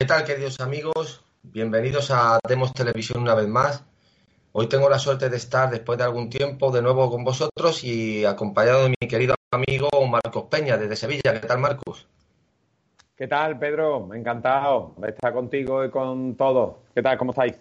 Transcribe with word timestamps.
¿Qué 0.00 0.06
tal, 0.06 0.24
queridos 0.24 0.58
amigos? 0.60 1.22
Bienvenidos 1.42 2.10
a 2.10 2.38
Demos 2.48 2.72
Televisión 2.72 3.20
una 3.20 3.34
vez 3.34 3.46
más. 3.46 3.84
Hoy 4.52 4.66
tengo 4.66 4.88
la 4.88 4.98
suerte 4.98 5.28
de 5.28 5.36
estar, 5.36 5.68
después 5.68 5.98
de 5.98 6.04
algún 6.04 6.30
tiempo, 6.30 6.70
de 6.70 6.80
nuevo 6.80 7.10
con 7.10 7.22
vosotros 7.22 7.84
y 7.84 8.24
acompañado 8.24 8.84
de 8.84 8.94
mi 8.98 9.06
querido 9.06 9.34
amigo 9.50 9.90
Marcos 10.08 10.44
Peña, 10.44 10.78
desde 10.78 10.96
Sevilla. 10.96 11.38
¿Qué 11.38 11.46
tal, 11.46 11.58
Marcos? 11.58 12.08
¿Qué 13.14 13.28
tal, 13.28 13.58
Pedro? 13.58 14.08
Encantado 14.14 14.94
de 14.96 15.10
estar 15.10 15.34
contigo 15.34 15.84
y 15.84 15.90
con 15.90 16.34
todos. 16.34 16.76
¿Qué 16.94 17.02
tal? 17.02 17.18
¿Cómo 17.18 17.32
estáis? 17.32 17.60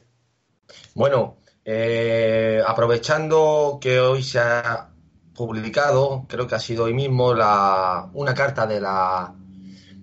Bueno, 0.96 1.36
eh, 1.66 2.64
aprovechando 2.66 3.80
que 3.82 4.00
hoy 4.00 4.24
se 4.24 4.40
ha 4.40 4.88
publicado, 5.36 6.24
creo 6.30 6.48
que 6.48 6.56
ha 6.56 6.60
sido 6.60 6.86
hoy 6.86 6.94
mismo, 6.94 7.34
la, 7.34 8.10
una 8.14 8.34
carta 8.34 8.66
de 8.66 8.80
la 8.80 9.36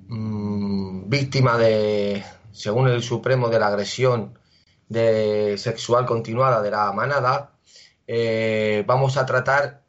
mmm, 0.08 1.08
víctima 1.08 1.58
de, 1.58 2.24
según 2.52 2.88
el 2.88 3.02
Supremo, 3.02 3.48
de 3.48 3.58
la 3.58 3.68
agresión 3.68 4.38
de 4.88 5.56
sexual 5.58 6.06
continuada 6.06 6.62
de 6.62 6.70
la 6.70 6.92
manada, 6.92 7.52
eh, 8.06 8.84
vamos 8.86 9.16
a 9.16 9.26
tratar 9.26 9.82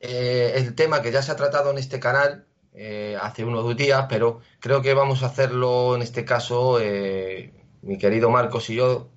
eh, 0.00 0.52
el 0.56 0.74
tema 0.74 1.00
que 1.00 1.10
ya 1.10 1.22
se 1.22 1.32
ha 1.32 1.36
tratado 1.36 1.70
en 1.70 1.78
este 1.78 1.98
canal 1.98 2.46
eh, 2.74 3.16
hace 3.20 3.44
unos 3.44 3.74
días, 3.76 4.06
pero 4.08 4.40
creo 4.60 4.82
que 4.82 4.92
vamos 4.92 5.22
a 5.22 5.26
hacerlo 5.26 5.96
en 5.96 6.02
este 6.02 6.26
caso, 6.26 6.78
eh, 6.80 7.52
mi 7.82 7.96
querido 7.98 8.28
Marcos 8.30 8.68
y 8.70 8.76
yo, 8.76 9.08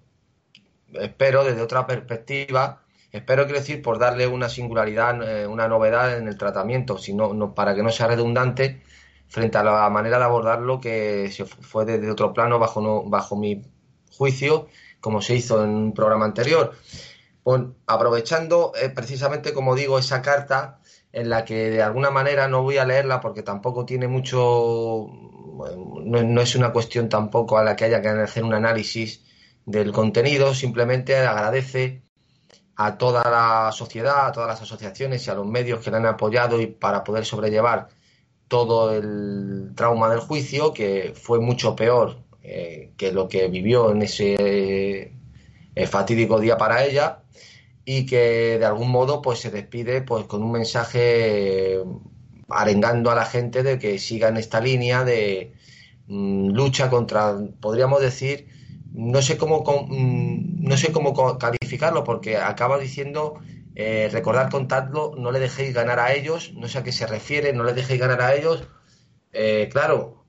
espero 0.93 1.43
desde 1.43 1.61
otra 1.61 1.85
perspectiva, 1.87 2.83
espero 3.11 3.43
quiero 3.45 3.59
decir 3.59 3.81
por 3.81 3.99
darle 3.99 4.27
una 4.27 4.47
singularidad, 4.47 5.47
una 5.49 5.67
novedad 5.67 6.17
en 6.17 6.27
el 6.29 6.37
tratamiento, 6.37 6.97
sino 6.97 7.33
no, 7.33 7.53
para 7.53 7.75
que 7.75 7.83
no 7.83 7.91
sea 7.91 8.07
redundante 8.07 8.81
frente 9.27 9.57
a 9.57 9.63
la 9.63 9.89
manera 9.89 10.17
de 10.17 10.23
abordarlo 10.25 10.79
que 10.79 11.29
se 11.31 11.45
fue 11.45 11.85
desde 11.85 12.09
otro 12.09 12.33
plano 12.33 12.59
bajo, 12.59 12.81
no, 12.81 13.03
bajo 13.03 13.35
mi 13.35 13.61
juicio, 14.11 14.67
como 14.99 15.21
se 15.21 15.35
hizo 15.35 15.63
en 15.63 15.69
un 15.71 15.93
programa 15.93 16.25
anterior. 16.25 16.73
Pues, 17.43 17.61
aprovechando 17.85 18.73
eh, 18.81 18.89
precisamente, 18.89 19.53
como 19.53 19.75
digo, 19.75 19.99
esa 19.99 20.21
carta 20.21 20.79
en 21.13 21.29
la 21.29 21.45
que 21.45 21.69
de 21.69 21.81
alguna 21.81 22.11
manera 22.11 22.47
no 22.47 22.63
voy 22.63 22.77
a 22.77 22.85
leerla 22.85 23.21
porque 23.21 23.41
tampoco 23.43 23.85
tiene 23.85 24.07
mucho, 24.07 25.07
no, 25.07 26.23
no 26.23 26.41
es 26.41 26.55
una 26.55 26.73
cuestión 26.73 27.09
tampoco 27.09 27.57
a 27.57 27.63
la 27.63 27.75
que 27.75 27.85
haya 27.85 28.01
que 28.01 28.09
hacer 28.09 28.43
un 28.43 28.53
análisis 28.53 29.23
del 29.65 29.91
contenido, 29.91 30.53
simplemente 30.53 31.15
agradece 31.17 32.03
a 32.75 32.97
toda 32.97 33.23
la 33.29 33.71
sociedad, 33.71 34.27
a 34.27 34.31
todas 34.31 34.49
las 34.49 34.61
asociaciones 34.61 35.25
y 35.25 35.29
a 35.29 35.35
los 35.35 35.47
medios 35.47 35.79
que 35.83 35.91
le 35.91 35.97
han 35.97 36.05
apoyado 36.05 36.61
y 36.61 36.67
para 36.67 37.03
poder 37.03 37.25
sobrellevar 37.25 37.89
todo 38.47 38.95
el 38.95 39.73
trauma 39.75 40.09
del 40.09 40.19
juicio, 40.19 40.73
que 40.73 41.13
fue 41.15 41.39
mucho 41.39 41.75
peor 41.75 42.17
eh, 42.43 42.91
que 42.97 43.11
lo 43.11 43.27
que 43.27 43.47
vivió 43.49 43.91
en 43.91 44.01
ese 44.03 45.13
eh, 45.75 45.87
fatídico 45.87 46.39
día 46.39 46.57
para 46.57 46.85
ella 46.85 47.19
y 47.83 48.05
que 48.05 48.57
de 48.59 48.65
algún 48.65 48.89
modo 48.89 49.21
pues 49.21 49.39
se 49.39 49.51
despide 49.51 50.01
pues 50.01 50.25
con 50.25 50.43
un 50.43 50.51
mensaje 50.53 51.79
arengando 52.49 53.11
a 53.11 53.15
la 53.15 53.25
gente 53.25 53.63
de 53.63 53.79
que 53.79 53.99
siga 53.99 54.29
en 54.29 54.37
esta 54.37 54.61
línea 54.61 55.03
de 55.03 55.53
mmm, 56.07 56.49
lucha 56.51 56.89
contra, 56.89 57.37
podríamos 57.59 58.01
decir, 58.01 58.47
no 58.93 59.21
sé 59.21 59.37
cómo 59.37 59.63
no 59.89 60.77
sé 60.77 60.91
cómo 60.91 61.37
calificarlo 61.37 62.03
porque 62.03 62.37
acaba 62.37 62.79
diciendo 62.79 63.39
eh, 63.79 64.09
recordar 64.11 64.49
contadlo 64.49 65.13
no 65.15 65.31
le 65.31 65.39
dejéis 65.39 65.71
ganar 65.71 65.99
a 65.99 66.11
ellos 66.13 66.51
no 66.55 66.67
sé 66.67 66.79
a 66.79 66.83
qué 66.83 66.91
se 66.91 67.05
refiere 67.05 67.53
no 67.53 67.63
le 67.63 67.73
dejéis 67.73 67.99
ganar 67.99 68.21
a 68.21 68.33
ellos. 68.33 68.67
Eh, 69.33 69.69
claro 69.71 70.25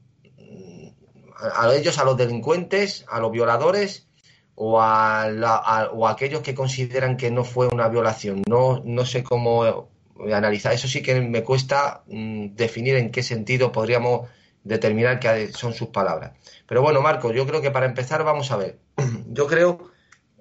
a, 1.38 1.72
ellos 1.74 1.98
a 1.98 2.04
los 2.04 2.16
delincuentes 2.16 3.06
a 3.08 3.20
los 3.20 3.32
violadores 3.32 4.06
o 4.54 4.80
a, 4.82 5.30
la, 5.30 5.54
a, 5.56 5.90
o 5.90 6.06
a 6.06 6.10
aquellos 6.10 6.42
que 6.42 6.54
consideran 6.54 7.16
que 7.16 7.30
no 7.30 7.44
fue 7.44 7.68
una 7.68 7.88
violación. 7.88 8.42
No 8.48 8.82
no 8.84 9.06
sé 9.06 9.22
cómo 9.22 9.88
analizar. 10.32 10.72
Eso 10.72 10.88
sí 10.88 11.00
que 11.00 11.20
me 11.20 11.44
cuesta 11.44 12.02
mmm, 12.08 12.48
definir 12.56 12.96
en 12.96 13.10
qué 13.10 13.22
sentido 13.22 13.72
podríamos 13.72 14.28
determinar 14.64 15.20
qué 15.20 15.52
son 15.52 15.72
sus 15.72 15.88
palabras. 15.88 16.32
Pero 16.66 16.82
bueno, 16.82 17.00
Marco, 17.00 17.32
yo 17.32 17.46
creo 17.46 17.62
que 17.62 17.70
para 17.70 17.86
empezar 17.86 18.24
vamos 18.24 18.50
a 18.50 18.56
ver. 18.56 18.78
Yo 19.30 19.46
creo, 19.46 19.90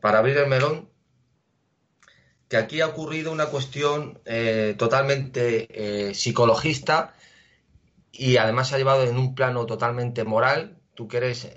para 0.01 0.19
abrir 0.19 0.37
el 0.37 0.47
melón, 0.47 0.89
que 2.49 2.57
aquí 2.57 2.81
ha 2.81 2.87
ocurrido 2.87 3.31
una 3.31 3.47
cuestión 3.47 4.19
eh, 4.25 4.75
totalmente 4.77 5.67
eh, 6.09 6.13
psicologista 6.13 7.13
y 8.11 8.37
además 8.37 8.71
ha 8.71 8.77
llevado 8.77 9.03
en 9.03 9.17
un 9.17 9.35
plano 9.35 9.65
totalmente 9.65 10.23
moral. 10.23 10.77
Tú 10.93 11.07
que 11.07 11.17
eres, 11.17 11.49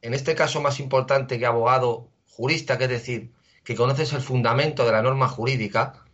en 0.00 0.14
este 0.14 0.34
caso, 0.34 0.60
más 0.60 0.80
importante 0.80 1.38
que 1.38 1.46
abogado 1.46 2.08
jurista, 2.26 2.78
que 2.78 2.84
es 2.84 2.90
decir, 2.90 3.32
que 3.64 3.76
conoces 3.76 4.12
el 4.12 4.22
fundamento 4.22 4.84
de 4.84 4.92
la 4.92 5.02
norma 5.02 5.28
jurídica 5.28 6.04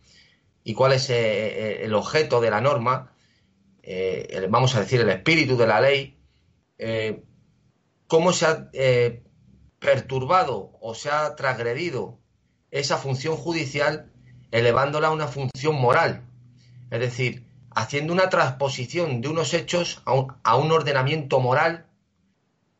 y 0.63 0.73
cuál 0.73 0.93
es 0.93 1.09
eh, 1.09 1.83
el 1.83 1.93
objeto 1.93 2.41
de 2.41 2.51
la 2.51 2.61
norma, 2.61 3.13
vamos 4.49 4.75
a 4.75 4.81
decir, 4.81 5.01
el 5.01 5.09
espíritu 5.09 5.57
de 5.57 5.67
la 5.67 5.81
ley 5.81 6.17
cómo 8.07 8.31
se 8.31 8.45
ha 8.45 8.69
perturbado 9.79 10.77
o 10.79 10.93
se 10.93 11.09
ha 11.09 11.35
transgredido 11.35 12.20
esa 12.71 12.97
función 12.97 13.35
judicial 13.35 14.11
elevándola 14.51 15.09
a 15.09 15.11
una 15.11 15.27
función 15.27 15.75
moral. 15.75 16.23
Es 16.89 16.99
decir, 16.99 17.45
haciendo 17.69 18.13
una 18.13 18.29
transposición 18.29 19.21
de 19.21 19.29
unos 19.29 19.53
hechos 19.53 20.01
a 20.05 20.55
un, 20.55 20.71
ordenamiento 20.71 21.39
moral 21.39 21.85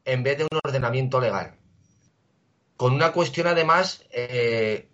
en 0.05 0.23
vez 0.23 0.37
de 0.37 0.43
un 0.45 0.59
ordenamiento 0.63 1.19
legal. 1.21 1.55
Con 2.75 2.93
una 2.93 3.11
cuestión 3.11 3.47
además 3.47 4.03
eh, 4.11 4.89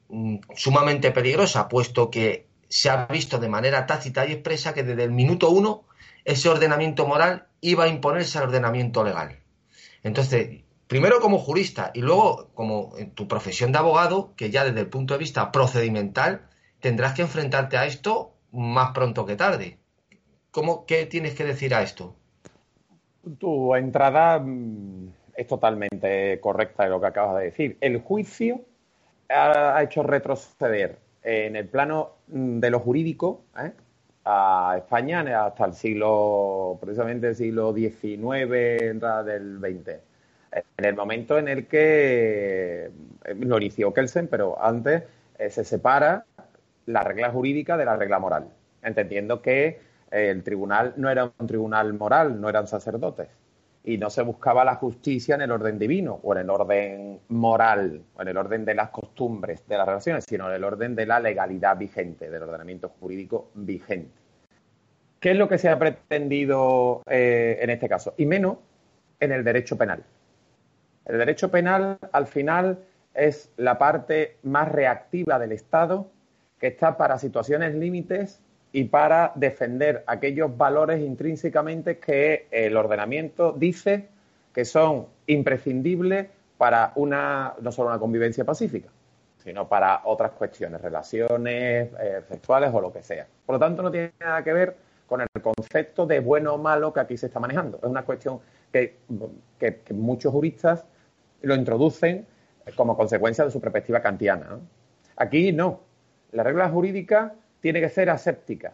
sumamente 0.55 1.11
peligrosa, 1.11 1.67
puesto 1.67 2.11
que 2.11 2.47
se 2.67 2.89
ha 2.89 3.05
visto 3.05 3.39
de 3.39 3.47
manera 3.47 3.85
tácita 3.85 4.25
y 4.25 4.33
expresa 4.33 4.73
que 4.73 4.83
desde 4.83 5.03
el 5.03 5.11
minuto 5.11 5.49
uno 5.49 5.85
ese 6.25 6.49
ordenamiento 6.49 7.07
moral 7.07 7.47
iba 7.61 7.85
a 7.85 7.87
imponerse 7.87 8.37
al 8.37 8.45
ordenamiento 8.45 9.03
legal. 9.03 9.39
Entonces, 10.03 10.63
primero 10.87 11.19
como 11.19 11.37
jurista 11.37 11.91
y 11.93 12.01
luego 12.01 12.49
como 12.53 12.93
en 12.97 13.11
tu 13.11 13.27
profesión 13.27 13.71
de 13.71 13.79
abogado, 13.79 14.33
que 14.35 14.49
ya 14.49 14.63
desde 14.63 14.81
el 14.81 14.89
punto 14.89 15.13
de 15.13 15.19
vista 15.19 15.51
procedimental 15.51 16.47
tendrás 16.79 17.13
que 17.13 17.23
enfrentarte 17.23 17.77
a 17.77 17.85
esto 17.85 18.33
más 18.51 18.91
pronto 18.91 19.25
que 19.25 19.35
tarde. 19.35 19.77
¿Cómo, 20.51 20.85
¿Qué 20.85 21.05
tienes 21.05 21.35
que 21.35 21.43
decir 21.43 21.75
a 21.75 21.83
esto? 21.83 22.15
Tu 23.37 23.75
entrada 23.75 24.39
mm, 24.39 25.09
es 25.35 25.47
totalmente 25.47 26.39
correcta 26.39 26.85
de 26.85 26.89
lo 26.89 27.01
que 27.01 27.07
acabas 27.07 27.37
de 27.37 27.45
decir. 27.45 27.77
El 27.81 28.01
juicio 28.01 28.61
ha 29.29 29.83
hecho 29.83 30.03
retroceder 30.03 30.99
en 31.21 31.57
el 31.57 31.67
plano 31.67 32.11
mm, 32.27 32.59
de 32.59 32.69
lo 32.69 32.79
jurídico 32.79 33.43
¿eh? 33.59 33.73
a 34.23 34.75
España 34.77 35.45
hasta 35.45 35.65
el 35.65 35.73
siglo, 35.73 36.77
precisamente 36.79 37.27
el 37.27 37.35
siglo 37.35 37.73
XIX, 37.73 38.81
entrada 38.81 39.23
del 39.23 39.59
XX. 39.59 40.06
En 40.51 40.85
el 40.85 40.95
momento 40.95 41.37
en 41.37 41.47
el 41.47 41.67
que 41.67 42.85
eh, 43.25 43.35
lo 43.39 43.57
inició 43.57 43.93
Kelsen, 43.93 44.27
pero 44.27 44.61
antes 44.63 45.03
eh, 45.37 45.49
se 45.49 45.63
separa 45.63 46.25
la 46.85 47.03
regla 47.03 47.31
jurídica 47.31 47.77
de 47.77 47.85
la 47.85 47.95
regla 47.95 48.19
moral, 48.19 48.47
entendiendo 48.81 49.41
que 49.41 49.79
eh, 50.11 50.29
el 50.29 50.43
tribunal 50.43 50.93
no 50.97 51.09
era 51.09 51.31
un 51.37 51.47
tribunal 51.47 51.93
moral, 51.93 52.39
no 52.39 52.49
eran 52.49 52.67
sacerdotes, 52.67 53.27
y 53.83 53.97
no 53.97 54.09
se 54.09 54.21
buscaba 54.21 54.63
la 54.63 54.75
justicia 54.75 55.35
en 55.35 55.41
el 55.41 55.51
orden 55.51 55.77
divino 55.77 56.19
o 56.23 56.33
en 56.33 56.41
el 56.41 56.49
orden 56.49 57.19
moral 57.29 58.01
o 58.15 58.21
en 58.21 58.27
el 58.27 58.37
orden 58.37 58.65
de 58.65 58.75
las 58.75 58.89
costumbres 58.89 59.67
de 59.67 59.77
las 59.77 59.87
relaciones, 59.87 60.25
sino 60.27 60.49
en 60.49 60.55
el 60.55 60.63
orden 60.63 60.95
de 60.95 61.05
la 61.05 61.19
legalidad 61.19 61.77
vigente, 61.77 62.29
del 62.29 62.43
ordenamiento 62.43 62.89
jurídico 63.00 63.51
vigente. 63.53 64.11
¿Qué 65.19 65.31
es 65.31 65.38
lo 65.38 65.47
que 65.47 65.57
se 65.57 65.67
ha 65.69 65.79
pretendido 65.79 67.01
en 67.07 67.69
este 67.69 67.89
caso? 67.89 68.13
Y 68.17 68.25
menos 68.25 68.57
en 69.19 69.31
el 69.31 69.43
derecho 69.43 69.77
penal. 69.77 70.03
El 71.07 71.18
derecho 71.18 71.50
penal, 71.50 71.98
al 72.12 72.27
final, 72.27 72.80
es 73.13 73.50
la 73.57 73.77
parte 73.77 74.38
más 74.44 74.69
reactiva 74.69 75.39
del 75.39 75.54
Estado 75.54 76.07
que 76.59 76.68
está 76.68 76.98
para 76.98 77.18
situaciones 77.18 77.74
límites 77.75 78.42
y 78.71 78.86
para 78.86 79.31
defender 79.36 80.04
aquellos 80.06 80.56
valores 80.57 81.00
intrínsecamente 81.00 81.98
que 81.98 82.48
el 82.51 82.75
ordenamiento 82.75 83.54
dice 83.54 84.09
que 84.54 84.65
son 84.65 85.07
imprescindibles 85.27 86.27
para 86.57 86.92
una, 86.95 87.53
no 87.62 87.71
solo 87.71 87.89
una 87.89 88.00
convivencia 88.00 88.44
pacífica, 88.44 88.89
sino 89.38 89.69
para 89.69 90.01
otras 90.03 90.31
cuestiones, 90.31 90.81
relaciones 90.81 91.89
eh, 92.00 92.21
sexuales 92.27 92.71
o 92.74 92.81
lo 92.81 92.92
que 92.92 93.03
sea. 93.03 93.27
Por 93.45 93.56
lo 93.56 93.60
tanto, 93.60 93.81
no 93.81 93.92
tiene 93.92 94.12
nada 94.19 94.44
que 94.44 94.51
ver 94.51 94.75
con 95.07 95.21
el 95.21 95.27
concepto 95.42 96.06
de 96.06 96.19
bueno 96.19 96.56
o 96.56 96.57
malo 96.57 96.92
que 96.92 97.00
aquí 97.00 97.18
se 97.18 97.27
está 97.27 97.39
manejando. 97.39 97.77
Es 97.77 97.89
una 97.89 98.03
cuestión 98.03 98.39
que, 98.71 98.98
muchos 99.92 100.31
juristas 100.31 100.86
lo 101.42 101.56
introducen 101.56 102.25
como 102.75 102.95
consecuencia 102.95 103.45
de 103.45 103.51
su 103.51 103.62
perspectiva 103.62 104.01
kantiana. 104.01 104.60
Aquí 105.16 105.51
no. 105.51 105.81
La 106.31 106.44
regla 106.44 106.69
jurídica 106.69 107.34
tiene 107.62 107.80
que 107.80 107.89
ser 107.89 108.10
aséptica 108.10 108.74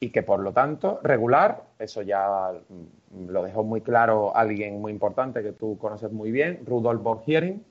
y 0.00 0.10
que 0.10 0.22
por 0.22 0.40
lo 0.40 0.52
tanto 0.52 1.00
regular, 1.02 1.62
eso 1.78 2.02
ya 2.02 2.52
lo 3.26 3.42
dejó 3.42 3.64
muy 3.64 3.80
claro 3.80 4.36
alguien 4.36 4.80
muy 4.80 4.92
importante 4.92 5.42
que 5.42 5.52
tú 5.52 5.78
conoces 5.78 6.12
muy 6.12 6.30
bien, 6.30 6.60
Rudolf 6.66 7.02
von 7.02 7.22
Hiering, 7.22 7.64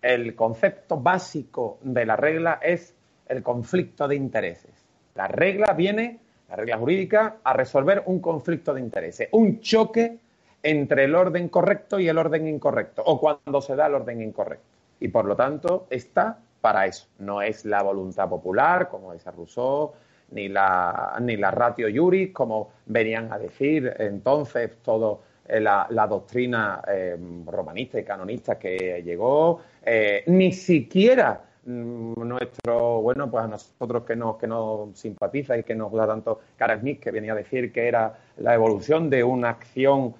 el 0.00 0.34
concepto 0.34 0.98
básico 1.00 1.78
de 1.82 2.06
la 2.06 2.16
regla 2.16 2.58
es 2.62 2.94
el 3.26 3.42
conflicto 3.42 4.08
de 4.08 4.16
intereses. 4.16 4.86
La 5.14 5.28
regla 5.28 5.74
viene, 5.74 6.20
la 6.48 6.56
regla 6.56 6.78
jurídica, 6.78 7.36
a 7.42 7.52
resolver 7.52 8.02
un 8.06 8.20
conflicto 8.20 8.72
de 8.72 8.80
intereses, 8.80 9.28
un 9.32 9.60
choque 9.60 10.18
entre 10.62 11.04
el 11.04 11.14
orden 11.14 11.48
correcto 11.48 11.98
y 11.98 12.08
el 12.08 12.18
orden 12.18 12.46
incorrecto, 12.48 13.02
o 13.04 13.20
cuando 13.20 13.60
se 13.60 13.76
da 13.76 13.86
el 13.86 13.94
orden 13.94 14.22
incorrecto. 14.22 14.66
Y 15.00 15.08
por 15.08 15.24
lo 15.24 15.36
tanto 15.36 15.86
está 15.90 16.38
para 16.60 16.86
eso. 16.86 17.06
No 17.18 17.42
es 17.42 17.64
la 17.64 17.82
voluntad 17.82 18.28
popular, 18.28 18.88
como 18.88 19.12
dice 19.12 19.30
Rousseau, 19.30 19.92
ni 20.30 20.48
la, 20.48 21.16
ni 21.20 21.36
la 21.36 21.50
ratio 21.50 21.88
juris, 21.94 22.32
como 22.32 22.70
venían 22.86 23.32
a 23.32 23.38
decir 23.38 23.94
entonces 23.98 24.70
todo 24.82 25.22
eh, 25.46 25.60
la, 25.60 26.06
doctrina 26.08 26.82
eh, 26.86 27.16
romanista 27.46 27.98
y 27.98 28.04
canonista 28.04 28.58
que 28.58 29.02
llegó, 29.02 29.60
eh, 29.82 30.22
ni 30.26 30.52
siquiera 30.52 31.40
mm, 31.64 32.28
nuestro, 32.28 33.00
bueno, 33.00 33.30
pues 33.30 33.44
a 33.44 33.48
nosotros 33.48 34.04
que 34.04 34.14
nos, 34.14 34.36
que 34.36 34.46
nos 34.46 34.98
simpatiza 34.98 35.56
y 35.56 35.62
que 35.62 35.74
nos 35.74 35.90
da 35.92 36.06
tanto 36.06 36.40
Cara 36.56 36.78
Smith, 36.78 37.00
que 37.00 37.10
venía 37.10 37.32
a 37.32 37.36
decir 37.36 37.72
que 37.72 37.88
era 37.88 38.18
la 38.36 38.52
evolución 38.52 39.08
de 39.08 39.24
una 39.24 39.50
acción 39.50 40.14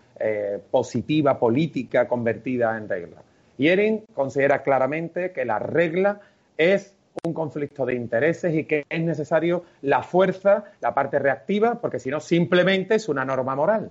positiva 0.70 1.38
política 1.38 2.08
convertida 2.08 2.76
en 2.76 2.88
regla. 2.88 3.22
Y 3.56 3.68
Erin 3.68 4.04
considera 4.14 4.62
claramente 4.62 5.32
que 5.32 5.44
la 5.44 5.58
regla 5.58 6.20
es 6.56 6.96
un 7.24 7.34
conflicto 7.34 7.84
de 7.84 7.94
intereses 7.94 8.54
y 8.54 8.64
que 8.64 8.84
es 8.88 9.02
necesario 9.02 9.64
la 9.82 10.02
fuerza, 10.02 10.64
la 10.80 10.94
parte 10.94 11.18
reactiva, 11.18 11.80
porque 11.80 11.98
si 11.98 12.10
no, 12.10 12.20
simplemente 12.20 12.96
es 12.96 13.08
una 13.08 13.24
norma 13.24 13.54
moral. 13.54 13.90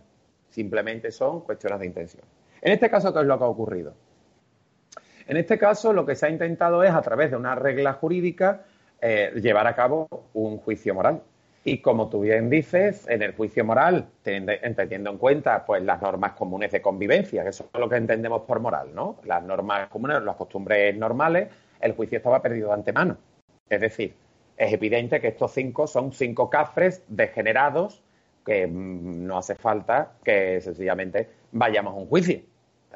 Simplemente 0.50 1.12
son 1.12 1.42
cuestiones 1.42 1.80
de 1.80 1.86
intención. 1.86 2.24
En 2.62 2.72
este 2.72 2.90
caso, 2.90 3.14
¿qué 3.14 3.20
es 3.20 3.26
lo 3.26 3.38
que 3.38 3.44
ha 3.44 3.48
ocurrido? 3.48 3.94
En 5.28 5.38
este 5.38 5.58
caso, 5.58 5.92
lo 5.92 6.06
que 6.06 6.16
se 6.16 6.26
ha 6.26 6.30
intentado 6.30 6.84
es, 6.84 6.92
a 6.92 7.02
través 7.02 7.32
de 7.32 7.38
una 7.38 7.54
regla 7.56 7.94
jurídica, 7.94 8.64
eh, 9.02 9.32
llevar 9.42 9.68
a 9.68 9.76
cabo 9.76 10.08
un 10.34 10.58
juicio 10.58 10.96
moral. 10.96 11.22
Y 11.70 11.80
como 11.80 12.08
tú 12.08 12.22
bien 12.22 12.50
dices, 12.50 13.06
en 13.10 13.22
el 13.22 13.34
juicio 13.36 13.66
moral, 13.66 14.08
teniendo 14.24 15.10
en 15.12 15.18
cuenta 15.18 15.66
pues, 15.66 15.84
las 15.84 16.02
normas 16.02 16.32
comunes 16.32 16.72
de 16.72 16.82
convivencia, 16.82 17.44
que 17.44 17.50
eso 17.50 17.70
es 17.74 17.78
lo 17.78 17.90
que 17.90 17.98
entendemos 17.98 18.44
por 18.44 18.62
moral, 18.62 18.96
¿no? 18.96 19.18
Las 19.26 19.44
normas 19.44 19.90
comunes, 19.90 20.24
las 20.24 20.38
costumbres 20.38 20.96
normales, 20.96 21.50
el 21.82 21.92
juicio 21.92 22.20
estaba 22.20 22.42
perdido 22.42 22.70
de 22.70 22.76
antemano. 22.76 23.18
Es 23.70 23.82
decir, 23.82 24.16
es 24.56 24.72
evidente 24.72 25.20
que 25.20 25.28
estos 25.28 25.52
cinco 25.52 25.88
son 25.88 26.14
cinco 26.14 26.50
cafres 26.50 27.04
degenerados 27.10 28.02
que 28.46 28.66
mm, 28.66 29.28
no 29.28 29.38
hace 29.38 29.56
falta 29.56 30.14
que 30.24 30.62
sencillamente 30.62 31.28
vayamos 31.52 31.96
a 31.96 31.98
un 31.98 32.08
juicio. 32.08 32.40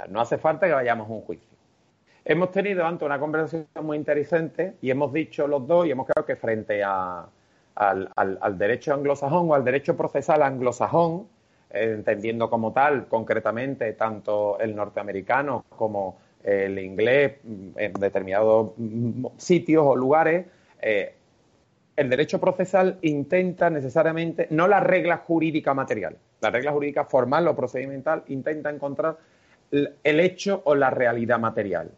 no 0.08 0.22
hace 0.22 0.38
falta 0.38 0.68
que 0.68 0.74
vayamos 0.74 1.10
a 1.10 1.12
un 1.12 1.22
juicio. 1.24 1.58
Hemos 2.24 2.54
tenido 2.54 2.86
antes 2.86 3.06
una 3.06 3.20
conversación 3.20 3.68
muy 3.82 3.98
interesante 3.98 4.76
y 4.82 4.92
hemos 4.92 5.12
dicho 5.12 5.46
los 5.46 5.68
dos 5.68 5.88
y 5.88 5.92
hemos 5.92 6.08
quedado 6.08 6.26
que 6.26 6.38
frente 6.38 6.82
al, 7.76 8.58
derecho 8.58 8.94
anglosajón 8.94 9.50
o 9.50 9.54
al 9.54 9.64
derecho 9.64 9.96
procesal 9.96 10.44
anglosajón, 10.44 11.28
eh, 11.70 11.94
entendiendo 11.96 12.50
como 12.50 12.74
tal 12.74 13.08
concretamente 13.08 13.94
tanto 13.94 14.60
el 14.60 14.76
norteamericano 14.76 15.66
como 15.70 16.18
el 16.44 16.80
inglés 16.80 17.34
en 17.76 17.94
determinados 17.94 18.72
sitios 19.38 19.84
o 19.86 19.96
lugares, 19.96 20.46
eh, 20.82 21.16
el 21.96 22.10
derecho 22.10 22.40
procesal 22.40 22.98
intenta 23.02 23.70
necesariamente, 23.70 24.48
no 24.50 24.68
la 24.68 24.80
regla 24.80 25.18
jurídica 25.18 25.74
material, 25.74 26.18
la 26.40 26.50
regla 26.50 26.72
jurídica 26.72 27.06
formal 27.06 27.48
o 27.48 27.56
procedimental 27.56 28.24
intenta 28.28 28.70
encontrar 28.70 29.18
el 29.72 30.20
hecho 30.20 30.62
o 30.66 30.76
la 30.76 30.90
realidad 30.90 31.40
material. 31.40 31.92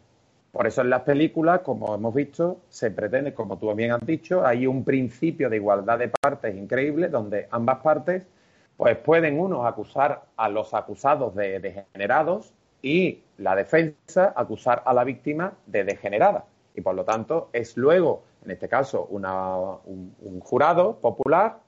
Por 0.54 0.68
eso 0.68 0.82
en 0.82 0.90
las 0.90 1.02
películas, 1.02 1.62
como 1.62 1.96
hemos 1.96 2.14
visto, 2.14 2.60
se 2.68 2.92
pretende, 2.92 3.34
como 3.34 3.58
tú 3.58 3.74
bien 3.74 3.90
has 3.90 4.06
dicho, 4.06 4.46
hay 4.46 4.68
un 4.68 4.84
principio 4.84 5.50
de 5.50 5.56
igualdad 5.56 5.98
de 5.98 6.06
partes 6.06 6.54
increíble 6.54 7.08
donde 7.08 7.48
ambas 7.50 7.80
partes 7.80 8.28
pues 8.76 8.96
pueden 8.98 9.40
unos 9.40 9.66
acusar 9.66 10.22
a 10.36 10.48
los 10.48 10.72
acusados 10.72 11.34
de 11.34 11.58
degenerados 11.58 12.54
y 12.82 13.24
la 13.38 13.56
defensa 13.56 14.32
acusar 14.36 14.84
a 14.86 14.94
la 14.94 15.02
víctima 15.02 15.54
de 15.66 15.82
degenerada. 15.82 16.44
Y 16.76 16.82
por 16.82 16.94
lo 16.94 17.04
tanto 17.04 17.50
es 17.52 17.76
luego, 17.76 18.22
en 18.44 18.52
este 18.52 18.68
caso, 18.68 19.06
un, 19.06 20.40
jurado 20.40 21.00
popular 21.00 21.58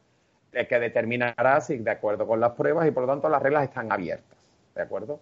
el 0.53 0.69
que 0.69 0.79
determinará 0.79 1.61
si 1.61 1.79
de 1.79 1.91
acuerdo 1.91 2.25
con 2.25 2.39
las 2.39 2.53
pruebas 2.53 2.87
y 2.87 2.93
por 2.93 3.03
lo 3.03 3.09
tanto 3.09 3.29
las 3.29 3.43
reglas 3.43 3.65
están 3.65 3.91
abiertas. 3.91 4.39
¿De 4.77 4.83
acuerdo? 4.83 5.19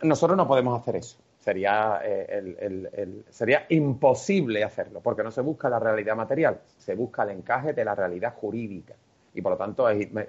Nosotros 0.00 0.36
no 0.36 0.46
podemos 0.46 0.80
hacer 0.80 0.94
eso. 0.94 1.18
Sería, 1.40 2.00
eh, 2.04 3.22
sería 3.30 3.64
imposible 3.70 4.62
hacerlo 4.62 5.00
porque 5.00 5.22
no 5.22 5.30
se 5.30 5.40
busca 5.40 5.70
la 5.70 5.78
realidad 5.78 6.14
material, 6.14 6.60
se 6.76 6.94
busca 6.94 7.22
el 7.22 7.30
encaje 7.30 7.72
de 7.72 7.84
la 7.84 7.94
realidad 7.94 8.34
jurídica. 8.34 8.94
Y 9.32 9.40
por 9.40 9.52
lo 9.52 9.58
tanto 9.58 9.86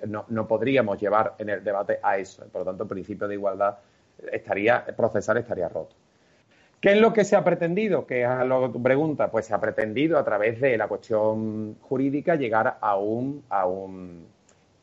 no, 0.07 0.25
no 0.29 0.47
podríamos 0.47 0.99
llevar 0.99 1.35
en 1.37 1.49
el 1.49 1.63
debate 1.63 1.99
a 2.01 2.17
eso. 2.17 2.45
Por 2.45 2.61
lo 2.61 2.65
tanto, 2.65 2.83
el 2.83 2.89
principio 2.89 3.27
de 3.27 3.33
igualdad 3.33 3.77
estaría, 4.31 4.85
procesal 4.95 5.37
estaría 5.37 5.67
roto. 5.67 5.95
¿Qué 6.79 6.93
es 6.93 6.99
lo 6.99 7.13
que 7.13 7.23
se 7.23 7.35
ha 7.35 7.43
pretendido? 7.43 8.07
Que 8.07 8.23
es 8.23 8.45
lo 8.45 8.67
que 8.67 8.73
tu 8.73 8.81
pregunta. 8.81 9.29
Pues 9.29 9.45
se 9.45 9.53
ha 9.53 9.59
pretendido 9.59 10.17
a 10.17 10.23
través 10.23 10.59
de 10.59 10.77
la 10.77 10.87
cuestión 10.87 11.75
jurídica 11.81 12.35
llegar 12.35 12.77
a 12.79 12.95
un, 12.95 13.43
a 13.49 13.67
un... 13.67 14.25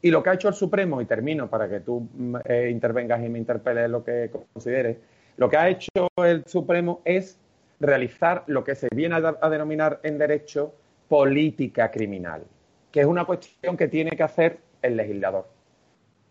Y 0.01 0.11
lo 0.11 0.23
que 0.23 0.31
ha 0.31 0.35
hecho 0.35 0.49
el 0.49 0.55
Supremo, 0.55 1.01
y 1.01 1.07
termino 1.07 1.49
para 1.49 1.69
que 1.69 1.81
tú 1.81 2.07
eh, 2.45 2.69
intervengas 2.71 3.25
y 3.25 3.29
me 3.29 3.39
interpeles 3.39 3.91
lo 3.91 4.05
que 4.05 4.31
consideres, 4.53 4.97
lo 5.39 5.49
que 5.49 5.57
ha 5.57 5.69
hecho 5.69 6.09
el 6.17 6.45
Supremo 6.47 7.01
es 7.05 7.39
realizar 7.81 8.43
lo 8.49 8.65
que 8.65 8.75
se 8.75 8.89
viene 8.93 9.15
a 9.15 9.49
denominar 9.49 10.01
en 10.03 10.19
derecho 10.19 10.75
política 11.09 11.93
criminal, 11.93 12.43
que 12.91 13.01
es 13.01 13.07
una 13.07 13.25
cuestión 13.25 13.77
que 13.77 13.87
tiene 13.87 14.11
que 14.11 14.25
hacer 14.25 14.59
el 14.83 14.97
legislador. 14.97 15.49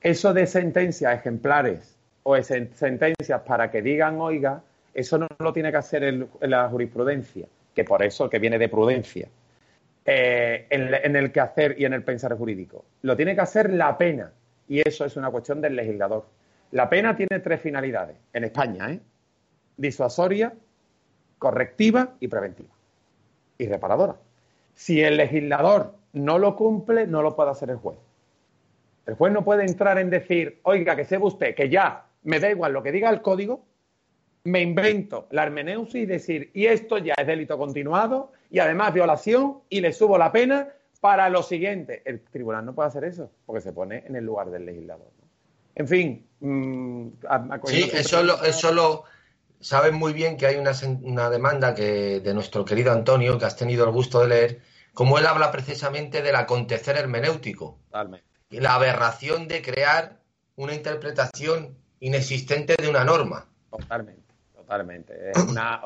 Eso 0.01 0.33
de 0.33 0.45
sentencias 0.45 1.17
ejemplares 1.17 1.97
o 2.23 2.35
sentencias 2.43 3.41
para 3.43 3.71
que 3.71 3.81
digan, 3.81 4.19
oiga, 4.19 4.61
eso 4.93 5.17
no 5.17 5.27
lo 5.39 5.53
tiene 5.53 5.71
que 5.71 5.77
hacer 5.77 6.27
la 6.41 6.67
jurisprudencia, 6.67 7.47
que 7.73 7.85
por 7.85 8.03
eso 8.03 8.29
que 8.29 8.39
viene 8.39 8.59
de 8.59 8.67
prudencia, 8.67 9.29
eh, 10.05 10.67
en, 10.69 10.93
en, 10.93 11.15
el 11.15 11.31
quehacer 11.31 11.75
y 11.79 11.85
en 11.85 11.93
el 11.93 12.03
pensar 12.03 12.37
jurídico. 12.37 12.83
Lo 13.03 13.15
tiene 13.15 13.35
que 13.35 13.41
hacer 13.41 13.71
la 13.71 13.97
pena, 13.97 14.33
y 14.67 14.85
eso 14.85 15.05
es 15.05 15.15
una 15.15 15.31
cuestión 15.31 15.61
del 15.61 15.77
legislador. 15.77 16.25
La 16.71 16.89
pena 16.89 17.15
tiene 17.15 17.39
tres 17.39 17.61
finalidades, 17.61 18.17
en 18.33 18.43
España, 18.43 18.91
¿eh? 18.91 18.99
disuasoria, 19.77 20.53
correctiva 21.39 22.15
y 22.19 22.27
preventiva, 22.27 22.69
y 23.57 23.67
reparadora. 23.67 24.15
Si 24.73 25.01
el 25.01 25.17
legislador 25.17 25.95
no 26.13 26.39
lo 26.39 26.55
cumple, 26.55 27.07
no 27.07 27.21
lo 27.21 27.35
puede 27.35 27.51
hacer 27.51 27.69
el 27.69 27.77
juez. 27.77 27.97
El 29.05 29.15
juez 29.15 29.31
no 29.31 29.43
puede 29.43 29.65
entrar 29.65 29.97
en 29.97 30.09
decir, 30.09 30.59
oiga, 30.63 30.95
que 30.95 31.05
sepa 31.05 31.25
usted 31.25 31.55
que 31.55 31.69
ya 31.69 32.05
me 32.23 32.39
da 32.39 32.49
igual 32.49 32.73
lo 32.73 32.83
que 32.83 32.91
diga 32.91 33.09
el 33.09 33.21
código, 33.21 33.63
me 34.43 34.61
invento 34.61 35.27
la 35.31 35.43
hermeneusis 35.43 36.03
y 36.03 36.05
decir, 36.05 36.51
y 36.53 36.65
esto 36.65 36.97
ya 36.97 37.13
es 37.17 37.27
delito 37.27 37.57
continuado 37.57 38.31
y 38.49 38.59
además 38.59 38.93
violación 38.93 39.59
y 39.69 39.81
le 39.81 39.93
subo 39.93 40.17
la 40.17 40.31
pena 40.31 40.69
para 40.99 41.29
lo 41.29 41.43
siguiente. 41.43 42.01
El 42.05 42.21
tribunal 42.21 42.65
no 42.65 42.73
puede 42.73 42.87
hacer 42.87 43.03
eso 43.03 43.31
porque 43.45 43.61
se 43.61 43.73
pone 43.73 44.03
en 44.05 44.15
el 44.15 44.25
lugar 44.25 44.49
del 44.49 44.65
legislador. 44.65 45.07
En 45.77 45.87
fin. 45.87 46.27
Mm, 46.39 47.09
sí, 47.65 47.89
eso 47.93 48.23
lo, 48.23 48.43
eso 48.43 48.71
lo 48.71 49.03
saben 49.59 49.93
muy 49.93 50.11
bien 50.11 50.35
que 50.35 50.47
hay 50.47 50.55
una, 50.55 50.71
una 51.03 51.29
demanda 51.29 51.75
que, 51.75 52.19
de 52.19 52.33
nuestro 52.33 52.65
querido 52.65 52.91
Antonio, 52.91 53.37
que 53.37 53.45
has 53.45 53.55
tenido 53.55 53.85
el 53.85 53.91
gusto 53.91 54.21
de 54.21 54.27
leer, 54.27 54.61
como 54.93 55.19
él 55.19 55.27
habla 55.27 55.51
precisamente 55.51 56.23
del 56.23 56.35
acontecer 56.35 56.97
hermenéutico. 56.97 57.77
Totalmente. 57.85 58.25
Y 58.49 58.59
la 58.59 58.73
aberración 58.73 59.47
de 59.47 59.61
crear 59.61 60.17
una 60.55 60.73
interpretación 60.73 61.77
inexistente 61.99 62.75
de 62.75 62.89
una 62.89 63.03
norma. 63.03 63.45
Totalmente, 63.69 64.33
totalmente. 64.55 65.31
una, 65.47 65.81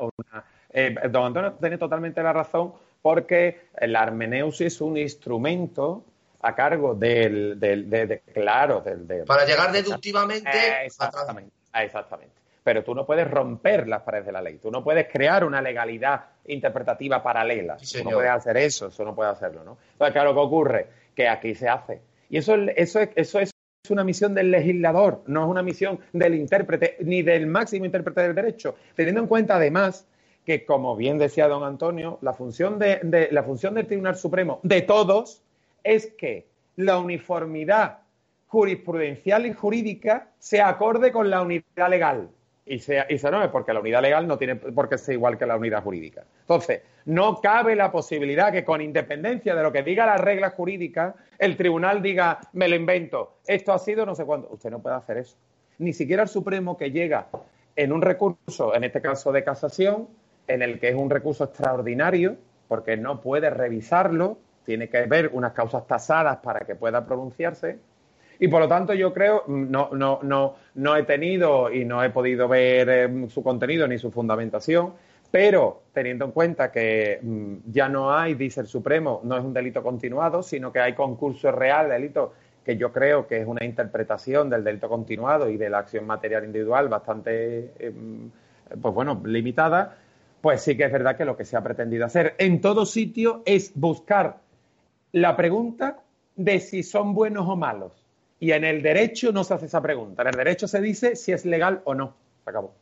eh, 0.70 0.94
don 1.10 1.26
Antonio 1.26 1.52
tiene 1.60 1.76
totalmente 1.76 2.22
la 2.22 2.32
razón 2.32 2.72
porque 3.02 3.68
la 3.78 4.04
hermeneusis 4.04 4.74
es 4.74 4.80
un 4.80 4.96
instrumento 4.96 6.06
a 6.42 6.54
cargo 6.54 6.94
del, 6.94 7.58
de, 7.58 8.22
claro, 8.32 8.80
del... 8.80 9.24
Para 9.24 9.44
llegar 9.44 9.72
deductivamente... 9.72 10.50
exactamente, 10.84 11.52
exactamente. 11.74 12.34
Pero 12.64 12.84
tú 12.84 12.94
no 12.94 13.06
puedes 13.06 13.28
romper 13.28 13.88
las 13.88 14.02
paredes 14.02 14.26
de 14.26 14.32
la 14.32 14.42
ley, 14.42 14.58
tú 14.58 14.70
no 14.70 14.84
puedes 14.84 15.08
crear 15.08 15.44
una 15.44 15.60
legalidad 15.60 16.26
interpretativa 16.46 17.22
paralela. 17.22 17.76
tú 17.76 18.04
no 18.04 18.10
puedes 18.10 18.30
hacer 18.30 18.56
eso, 18.56 18.88
eso 18.88 19.04
no 19.04 19.14
puede 19.14 19.30
hacerlo, 19.30 19.64
¿no? 19.64 19.78
Entonces, 19.92 20.12
claro, 20.12 20.34
¿qué 20.34 20.40
ocurre? 20.40 20.88
Que 21.14 21.28
aquí 21.28 21.54
se 21.54 21.68
hace. 21.68 22.02
Y 22.28 22.38
eso, 22.38 22.54
eso, 22.54 23.00
eso 23.14 23.40
es 23.40 23.52
es 23.84 23.90
una 23.90 24.04
misión 24.04 24.32
del 24.32 24.52
legislador, 24.52 25.24
no 25.26 25.42
es 25.42 25.50
una 25.50 25.60
misión 25.64 25.98
del 26.12 26.36
intérprete 26.36 26.98
ni 27.00 27.22
del 27.22 27.48
máximo 27.48 27.84
intérprete 27.84 28.20
del 28.20 28.32
derecho, 28.32 28.76
teniendo 28.94 29.20
en 29.20 29.26
cuenta 29.26 29.56
además 29.56 30.06
que, 30.46 30.64
como 30.64 30.94
bien 30.94 31.18
decía 31.18 31.48
don 31.48 31.64
Antonio, 31.64 32.18
la 32.22 32.32
función, 32.32 32.78
de, 32.78 33.28
la 33.32 33.42
función 33.42 33.74
del 33.74 33.88
Tribunal 33.88 34.14
Supremo, 34.14 34.60
de 34.62 34.82
todos, 34.82 35.42
es 35.84 36.12
que 36.18 36.46
la 36.76 36.98
uniformidad 36.98 37.98
jurisprudencial 38.46 39.46
y 39.46 39.52
jurídica 39.52 40.28
sea 40.38 40.68
acorde 40.68 41.12
con 41.12 41.30
la 41.30 41.42
unidad 41.42 41.88
legal. 41.88 42.28
Y, 42.64 42.78
sea, 42.78 43.06
y 43.08 43.18
se 43.18 43.30
no 43.30 43.42
es 43.42 43.48
porque 43.48 43.72
la 43.72 43.80
unidad 43.80 44.02
legal 44.02 44.28
no 44.28 44.38
tiene 44.38 44.56
por 44.56 44.88
qué 44.88 44.96
ser 44.96 45.14
igual 45.14 45.36
que 45.36 45.46
la 45.46 45.56
unidad 45.56 45.82
jurídica. 45.82 46.24
Entonces, 46.42 46.82
no 47.06 47.40
cabe 47.40 47.74
la 47.74 47.90
posibilidad 47.90 48.52
que 48.52 48.64
con 48.64 48.80
independencia 48.80 49.54
de 49.54 49.62
lo 49.62 49.72
que 49.72 49.82
diga 49.82 50.06
la 50.06 50.18
regla 50.18 50.50
jurídica, 50.50 51.14
el 51.38 51.56
tribunal 51.56 52.02
diga, 52.02 52.38
me 52.52 52.68
lo 52.68 52.76
invento, 52.76 53.38
esto 53.46 53.72
ha 53.72 53.78
sido 53.78 54.06
no 54.06 54.14
sé 54.14 54.24
cuándo. 54.24 54.48
Usted 54.50 54.70
no 54.70 54.80
puede 54.80 54.96
hacer 54.96 55.16
eso. 55.18 55.36
Ni 55.78 55.92
siquiera 55.92 56.22
el 56.22 56.28
Supremo 56.28 56.76
que 56.76 56.92
llega 56.92 57.26
en 57.74 57.92
un 57.92 58.02
recurso, 58.02 58.74
en 58.74 58.84
este 58.84 59.00
caso 59.00 59.32
de 59.32 59.42
casación, 59.42 60.08
en 60.46 60.62
el 60.62 60.78
que 60.78 60.90
es 60.90 60.94
un 60.94 61.10
recurso 61.10 61.44
extraordinario, 61.44 62.36
porque 62.68 62.96
no 62.96 63.20
puede 63.20 63.50
revisarlo, 63.50 64.38
tiene 64.64 64.88
que 64.88 64.98
haber 64.98 65.30
unas 65.32 65.52
causas 65.52 65.86
tasadas 65.86 66.38
para 66.38 66.60
que 66.60 66.74
pueda 66.74 67.04
pronunciarse. 67.04 67.78
Y 68.38 68.48
por 68.48 68.60
lo 68.60 68.68
tanto 68.68 68.92
yo 68.94 69.12
creo, 69.12 69.44
no, 69.46 69.90
no, 69.92 70.18
no, 70.22 70.56
no 70.74 70.96
he 70.96 71.04
tenido 71.04 71.72
y 71.72 71.84
no 71.84 72.02
he 72.02 72.10
podido 72.10 72.48
ver 72.48 72.88
eh, 72.88 73.28
su 73.28 73.42
contenido 73.42 73.86
ni 73.86 73.98
su 73.98 74.10
fundamentación, 74.10 74.94
pero 75.30 75.84
teniendo 75.92 76.24
en 76.24 76.32
cuenta 76.32 76.72
que 76.72 77.20
mm, 77.22 77.70
ya 77.70 77.88
no 77.88 78.12
hay, 78.12 78.34
dice 78.34 78.60
el 78.60 78.66
Supremo, 78.66 79.20
no 79.24 79.36
es 79.36 79.44
un 79.44 79.54
delito 79.54 79.82
continuado, 79.82 80.42
sino 80.42 80.72
que 80.72 80.80
hay 80.80 80.94
concurso 80.94 81.52
real, 81.52 81.88
delito, 81.88 82.32
que 82.64 82.76
yo 82.76 82.92
creo 82.92 83.26
que 83.26 83.40
es 83.40 83.46
una 83.46 83.64
interpretación 83.64 84.50
del 84.50 84.64
delito 84.64 84.88
continuado 84.88 85.48
y 85.48 85.56
de 85.56 85.70
la 85.70 85.78
acción 85.78 86.06
material 86.06 86.44
individual 86.44 86.88
bastante, 86.88 87.72
em, 87.78 88.30
pues 88.80 88.94
bueno, 88.94 89.20
limitada, 89.24 89.98
pues 90.40 90.60
sí 90.62 90.76
que 90.76 90.84
es 90.84 90.92
verdad 90.92 91.16
que 91.16 91.24
lo 91.24 91.36
que 91.36 91.44
se 91.44 91.56
ha 91.56 91.62
pretendido 91.62 92.04
hacer 92.04 92.34
en 92.38 92.60
todo 92.60 92.84
sitio 92.84 93.42
es 93.46 93.72
buscar 93.74 94.38
la 95.12 95.36
pregunta 95.36 96.02
de 96.36 96.60
si 96.60 96.82
son 96.82 97.14
buenos 97.14 97.48
o 97.48 97.56
malos. 97.56 97.92
Y 98.40 98.52
en 98.52 98.64
el 98.64 98.82
derecho 98.82 99.30
no 99.32 99.44
se 99.44 99.54
hace 99.54 99.66
esa 99.66 99.80
pregunta. 99.80 100.22
En 100.22 100.28
el 100.28 100.34
derecho 100.34 100.66
se 100.66 100.80
dice 100.80 101.14
si 101.14 101.32
es 101.32 101.44
legal 101.44 101.82
o 101.84 101.94
no. 101.94 102.14
Se 102.44 102.50
acabó. 102.50 102.74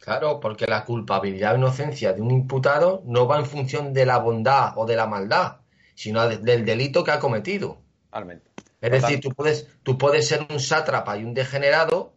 Claro, 0.00 0.40
porque 0.40 0.66
la 0.66 0.84
culpabilidad 0.84 1.54
o 1.54 1.58
inocencia 1.58 2.12
de 2.12 2.20
un 2.20 2.30
imputado 2.30 3.02
no 3.06 3.26
va 3.26 3.38
en 3.38 3.46
función 3.46 3.92
de 3.92 4.04
la 4.04 4.18
bondad 4.18 4.76
o 4.76 4.84
de 4.84 4.96
la 4.96 5.06
maldad, 5.06 5.58
sino 5.94 6.26
del 6.28 6.64
delito 6.64 7.04
que 7.04 7.12
ha 7.12 7.20
cometido. 7.20 7.78
Totalmente. 8.06 8.50
Es 8.80 8.90
decir, 8.90 9.20
tú 9.20 9.30
puedes, 9.30 9.68
tú 9.82 9.96
puedes 9.96 10.28
ser 10.28 10.46
un 10.50 10.60
sátrapa 10.60 11.16
y 11.16 11.24
un 11.24 11.32
degenerado 11.32 12.14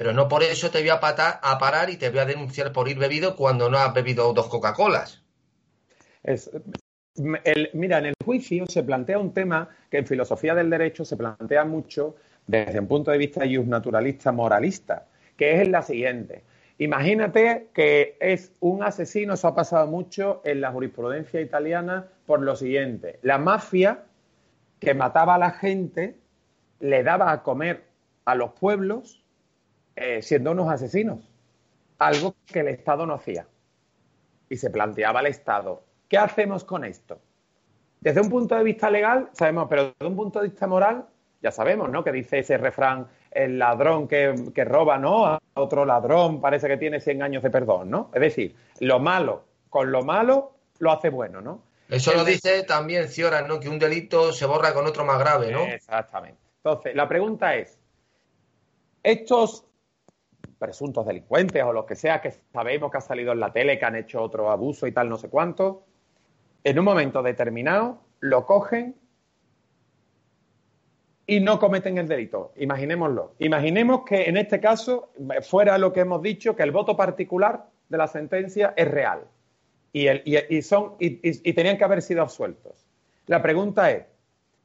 pero 0.00 0.14
no 0.14 0.28
por 0.28 0.42
eso 0.42 0.70
te 0.70 0.80
voy 0.80 0.88
a, 0.88 0.94
a 0.94 1.58
parar 1.58 1.90
y 1.90 1.98
te 1.98 2.08
voy 2.08 2.20
a 2.20 2.24
denunciar 2.24 2.72
por 2.72 2.88
ir 2.88 2.98
bebido 2.98 3.36
cuando 3.36 3.68
no 3.68 3.76
has 3.76 3.92
bebido 3.92 4.32
dos 4.32 4.48
Coca-Colas. 4.48 5.22
Mira, 7.16 7.98
en 7.98 8.06
el 8.06 8.14
juicio 8.24 8.66
se 8.66 8.82
plantea 8.82 9.18
un 9.18 9.32
tema 9.32 9.68
que 9.90 9.98
en 9.98 10.06
filosofía 10.06 10.54
del 10.54 10.70
derecho 10.70 11.04
se 11.04 11.16
plantea 11.16 11.64
mucho 11.64 12.16
desde 12.46 12.80
un 12.80 12.86
punto 12.86 13.10
de 13.10 13.18
vista 13.18 13.44
naturalista 13.44 14.32
moralista, 14.32 15.06
que 15.36 15.60
es 15.60 15.68
la 15.68 15.82
siguiente. 15.82 16.42
Imagínate 16.78 17.68
que 17.74 18.16
es 18.20 18.52
un 18.60 18.82
asesino, 18.82 19.34
eso 19.34 19.48
ha 19.48 19.54
pasado 19.54 19.86
mucho 19.86 20.40
en 20.44 20.60
la 20.62 20.72
jurisprudencia 20.72 21.40
italiana, 21.40 22.08
por 22.26 22.40
lo 22.40 22.56
siguiente. 22.56 23.18
La 23.22 23.38
mafia 23.38 24.04
que 24.78 24.94
mataba 24.94 25.34
a 25.34 25.38
la 25.38 25.50
gente 25.50 26.16
le 26.80 27.02
daba 27.02 27.32
a 27.32 27.42
comer 27.42 27.84
a 28.24 28.34
los 28.34 28.52
pueblos 28.52 29.22
eh, 29.94 30.22
siendo 30.22 30.52
unos 30.52 30.70
asesinos, 30.70 31.30
algo 31.98 32.34
que 32.46 32.60
el 32.60 32.68
Estado 32.68 33.04
no 33.06 33.14
hacía. 33.14 33.46
Y 34.48 34.56
se 34.56 34.70
planteaba 34.70 35.20
el 35.20 35.26
Estado, 35.26 35.84
¿qué 36.10 36.18
hacemos 36.18 36.64
con 36.64 36.84
esto? 36.84 37.18
Desde 38.00 38.20
un 38.20 38.28
punto 38.28 38.54
de 38.56 38.64
vista 38.64 38.90
legal, 38.90 39.30
sabemos, 39.32 39.66
pero 39.70 39.94
desde 39.98 40.06
un 40.06 40.16
punto 40.16 40.40
de 40.40 40.48
vista 40.48 40.66
moral, 40.66 41.06
ya 41.40 41.50
sabemos, 41.50 41.88
¿no? 41.88 42.04
Que 42.04 42.12
dice 42.12 42.40
ese 42.40 42.58
refrán, 42.58 43.06
el 43.30 43.58
ladrón 43.58 44.08
que, 44.08 44.64
roba, 44.64 44.98
¿no? 44.98 45.24
A 45.24 45.40
otro 45.54 45.86
ladrón 45.86 46.40
parece 46.40 46.68
que 46.68 46.76
tiene 46.76 47.00
100 47.00 47.22
años 47.22 47.42
de 47.42 47.50
perdón, 47.50 47.88
¿no? 47.88 48.10
Es 48.12 48.20
decir, 48.20 48.56
lo 48.80 48.98
malo 48.98 49.44
con 49.70 49.92
lo 49.92 50.02
malo 50.02 50.52
lo 50.80 50.90
hace 50.90 51.10
bueno, 51.10 51.40
¿no? 51.40 51.62
Eso 51.88 52.12
lo 52.12 52.24
dice 52.24 52.64
también 52.64 53.08
Ciora, 53.08 53.42
¿no? 53.42 53.60
Que 53.60 53.68
un 53.68 53.78
delito 53.78 54.32
se 54.32 54.46
borra 54.46 54.74
con 54.74 54.86
otro 54.86 55.04
más 55.04 55.18
grave, 55.18 55.50
¿no? 55.52 55.64
Exactamente. 55.64 56.38
Entonces, 56.56 56.94
la 56.94 57.08
pregunta 57.08 57.54
es, 57.54 57.78
estos 59.02 59.64
presuntos 60.58 61.06
delincuentes 61.06 61.62
o 61.62 61.72
los 61.72 61.86
que 61.86 61.96
sea 61.96 62.20
que 62.20 62.32
sabemos 62.52 62.90
que 62.90 62.98
ha 62.98 63.00
salido 63.00 63.32
en 63.32 63.40
la 63.40 63.52
tele, 63.52 63.78
que 63.78 63.84
han 63.84 63.96
hecho 63.96 64.22
otro 64.22 64.50
abuso 64.50 64.86
y 64.86 64.92
tal, 64.92 65.08
no 65.08 65.16
sé 65.16 65.28
cuánto, 65.30 65.84
en 66.64 66.78
un 66.78 66.84
momento 66.84 67.22
determinado 67.22 68.00
lo 68.20 68.46
cogen 68.46 68.94
y 71.26 71.40
no 71.40 71.58
cometen 71.58 71.98
el 71.98 72.08
delito. 72.08 72.52
Imaginémoslo. 72.56 73.34
Imaginemos 73.38 74.02
que 74.04 74.24
en 74.24 74.36
este 74.36 74.60
caso 74.60 75.12
fuera 75.42 75.78
lo 75.78 75.92
que 75.92 76.00
hemos 76.00 76.22
dicho, 76.22 76.56
que 76.56 76.62
el 76.62 76.72
voto 76.72 76.96
particular 76.96 77.66
de 77.88 77.98
la 77.98 78.08
sentencia 78.08 78.74
es 78.76 78.88
real 78.88 79.24
y, 79.92 80.62
son, 80.62 80.94
y 80.98 81.52
tenían 81.52 81.78
que 81.78 81.84
haber 81.84 82.02
sido 82.02 82.22
absueltos. 82.22 82.86
La 83.26 83.40
pregunta 83.42 83.90
es, 83.90 84.04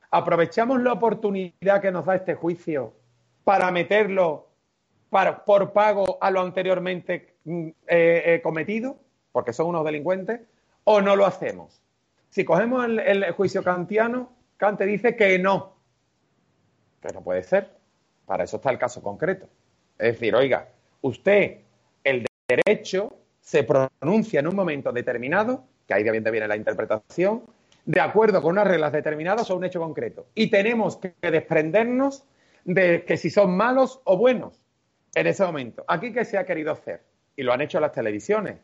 ¿aprovechamos 0.10 0.82
la 0.82 0.94
oportunidad 0.94 1.82
que 1.82 1.92
nos 1.92 2.06
da 2.06 2.16
este 2.16 2.36
juicio 2.36 2.94
para 3.44 3.72
meterlo 3.72 4.48
por 5.46 5.72
pago 5.72 6.18
a 6.20 6.32
lo 6.32 6.42
anteriormente 6.42 7.36
mm, 7.46 7.68
eh, 7.68 7.74
eh, 8.25 8.42
cometido, 8.44 8.98
porque 9.32 9.54
son 9.54 9.68
unos 9.68 9.86
delincuentes, 9.86 10.42
o 10.84 11.02
no 11.02 11.16
lo 11.16 11.25
hacemos. 11.25 11.82
Si 12.36 12.44
cogemos 12.44 12.84
el, 12.84 13.32
juicio 13.32 13.63
kantiano, 13.63 14.30
Kant 14.58 14.82
dice 14.82 15.15
que 15.15 15.39
no, 15.39 15.77
que 17.01 17.13
no 17.13 17.24
puede 17.24 17.42
ser. 17.44 17.72
Para 18.25 18.44
eso 18.44 18.58
está 18.58 18.72
el 18.72 18.77
caso 18.77 19.01
concreto. 19.01 19.48
Es 19.98 20.15
decir, 20.15 20.36
oiga, 20.36 20.68
usted, 21.00 21.60
el 22.04 22.25
derecho 22.46 23.15
se 23.39 23.63
pronuncia 23.63 24.42
en 24.42 24.48
un 24.48 24.56
momento 24.58 24.92
determinado, 24.92 25.63
que 25.88 25.94
ahí 25.94 26.04
de 26.04 26.12
viene 26.12 26.46
la 26.46 26.58
interpretación, 26.58 27.44
de 27.86 28.01
acuerdo 28.01 28.42
con 28.42 28.51
unas 28.51 28.68
reglas 28.68 28.92
determinadas 28.92 29.50
o 29.50 29.56
un 29.56 29.63
hecho 29.63 29.80
concreto. 29.80 30.27
Y 30.36 30.50
tenemos 30.50 30.98
que 30.98 31.13
desprendernos 31.22 32.25
de 32.65 33.06
que 33.06 33.15
si 33.15 33.30
son 33.30 33.56
malos 33.56 34.01
o 34.04 34.18
buenos 34.18 34.62
en 35.13 35.27
ese 35.27 35.46
momento. 35.46 35.86
Aquí, 35.88 36.12
¿qué 36.12 36.25
se 36.25 36.38
ha 36.38 36.46
querido 36.46 36.74
hacer? 36.74 37.01
Y 37.38 37.44
lo 37.44 37.54
han 37.54 37.62
hecho 37.62 37.80
las 37.80 37.94
televisiones. 37.94 38.58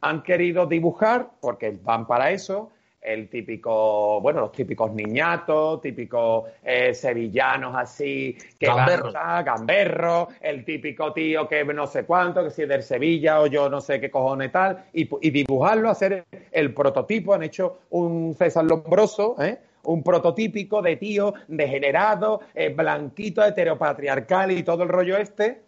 Han 0.00 0.24
querido 0.24 0.66
dibujar, 0.66 1.30
porque 1.40 1.78
van 1.84 2.08
para 2.08 2.32
eso, 2.32 2.72
el 3.02 3.28
típico, 3.28 4.20
bueno, 4.20 4.40
los 4.40 4.52
típicos 4.52 4.92
niñatos, 4.92 5.80
típicos 5.80 6.44
eh, 6.62 6.94
sevillanos 6.94 7.74
así, 7.76 8.36
que 8.58 8.66
gamberro. 8.66 9.12
van 9.12 9.44
gamberro, 9.44 10.28
el 10.40 10.64
típico 10.64 11.12
tío 11.12 11.48
que 11.48 11.64
no 11.64 11.86
sé 11.86 12.04
cuánto, 12.04 12.44
que 12.44 12.50
si 12.50 12.62
es 12.62 12.68
del 12.68 12.82
Sevilla 12.82 13.40
o 13.40 13.46
yo 13.46 13.68
no 13.68 13.80
sé 13.80 14.00
qué 14.00 14.10
cojones 14.10 14.52
tal, 14.52 14.84
y, 14.92 15.30
dibujarlo, 15.30 15.90
hacer 15.90 16.24
el 16.52 16.72
prototipo, 16.72 17.34
han 17.34 17.42
hecho 17.42 17.80
un 17.90 18.34
César 18.34 18.64
Lombroso, 18.64 19.36
¿eh? 19.42 19.58
un 19.84 20.02
prototípico 20.04 20.80
de 20.80 20.96
tío 20.96 21.34
degenerado, 21.48 22.40
eh, 22.54 22.68
blanquito, 22.68 23.44
heteropatriarcal 23.44 24.52
y 24.52 24.62
todo 24.62 24.84
el 24.84 24.88
rollo 24.88 25.16
este, 25.16 25.60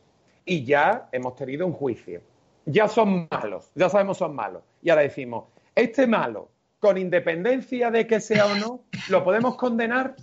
y 0.45 0.65
ya 0.65 1.09
hemos 1.11 1.35
tenido 1.35 1.67
un 1.67 1.73
juicio. 1.73 2.21
Ya 2.67 2.89
son 2.89 3.29
malos, 3.31 3.71
ya 3.75 3.89
sabemos 3.89 4.19
son 4.19 4.35
malos. 4.35 4.63
Y 4.83 4.91
ahora 4.91 5.03
decimos, 5.03 5.45
este 5.75 6.07
malo, 6.07 6.49
con 6.85 6.99
independencia 6.99 7.91
de 7.91 8.07
que 8.07 8.21
sea 8.21 8.45
o 8.45 8.57
no, 8.57 8.85
lo 9.09 9.25
podemos 9.25 9.57
condenar. 9.57 10.17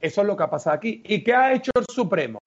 Eso 0.00 0.20
es 0.22 0.26
lo 0.26 0.36
que 0.36 0.42
ha 0.42 0.50
pasado 0.50 0.74
aquí. 0.74 1.04
¿Y 1.06 1.22
qué 1.22 1.34
ha 1.34 1.52
hecho 1.52 1.70
el 1.76 1.84
Supremo? 1.88 2.40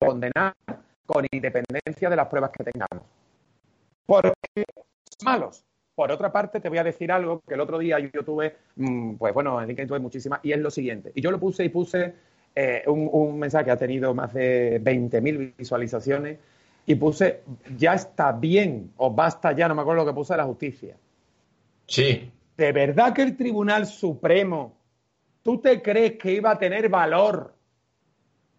Condenar 0.00 0.52
con 1.06 1.24
independencia 1.30 2.10
de 2.10 2.16
las 2.16 2.26
pruebas 2.26 2.50
que 2.50 2.64
tengamos. 2.64 3.06
Porque 4.04 4.34
malos. 5.24 5.62
Por 5.94 6.10
otra 6.10 6.32
parte, 6.32 6.58
te 6.58 6.68
voy 6.68 6.78
a 6.78 6.84
decir 6.84 7.12
algo 7.12 7.40
que 7.46 7.54
el 7.54 7.60
otro 7.60 7.78
día 7.78 8.00
yo 8.00 8.24
tuve, 8.24 8.56
mm, 8.74 9.14
pues 9.14 9.32
bueno, 9.32 9.60
en 9.60 9.68
LinkedIn 9.68 9.86
tuve 9.86 10.00
muchísimas, 10.00 10.40
y 10.42 10.50
es 10.50 10.58
lo 10.58 10.72
siguiente. 10.72 11.12
Y 11.14 11.20
yo 11.20 11.30
lo 11.30 11.38
puse 11.38 11.64
y 11.64 11.68
puse 11.68 12.14
eh, 12.56 12.82
un, 12.88 13.38
mensaje 13.38 13.66
que 13.66 13.70
ha 13.70 13.76
tenido 13.76 14.12
más 14.12 14.34
de 14.34 14.82
20.000 14.82 15.54
visualizaciones 15.56 16.38
y 16.86 16.94
puse, 16.94 17.42
ya 17.76 17.94
está 17.94 18.32
bien, 18.32 18.92
o 18.96 19.10
basta 19.10 19.52
ya, 19.52 19.68
no 19.68 19.74
me 19.74 19.82
acuerdo 19.82 20.04
lo 20.04 20.10
que 20.10 20.14
puse 20.14 20.32
de 20.32 20.38
la 20.38 20.44
justicia. 20.44 20.96
Sí. 21.86 22.30
¿De 22.56 22.72
verdad 22.72 23.12
que 23.12 23.22
el 23.22 23.36
Tribunal 23.36 23.86
Supremo, 23.86 24.76
tú 25.42 25.58
te 25.60 25.80
crees 25.82 26.18
que 26.18 26.32
iba 26.32 26.50
a 26.50 26.58
tener 26.58 26.88
valor 26.88 27.54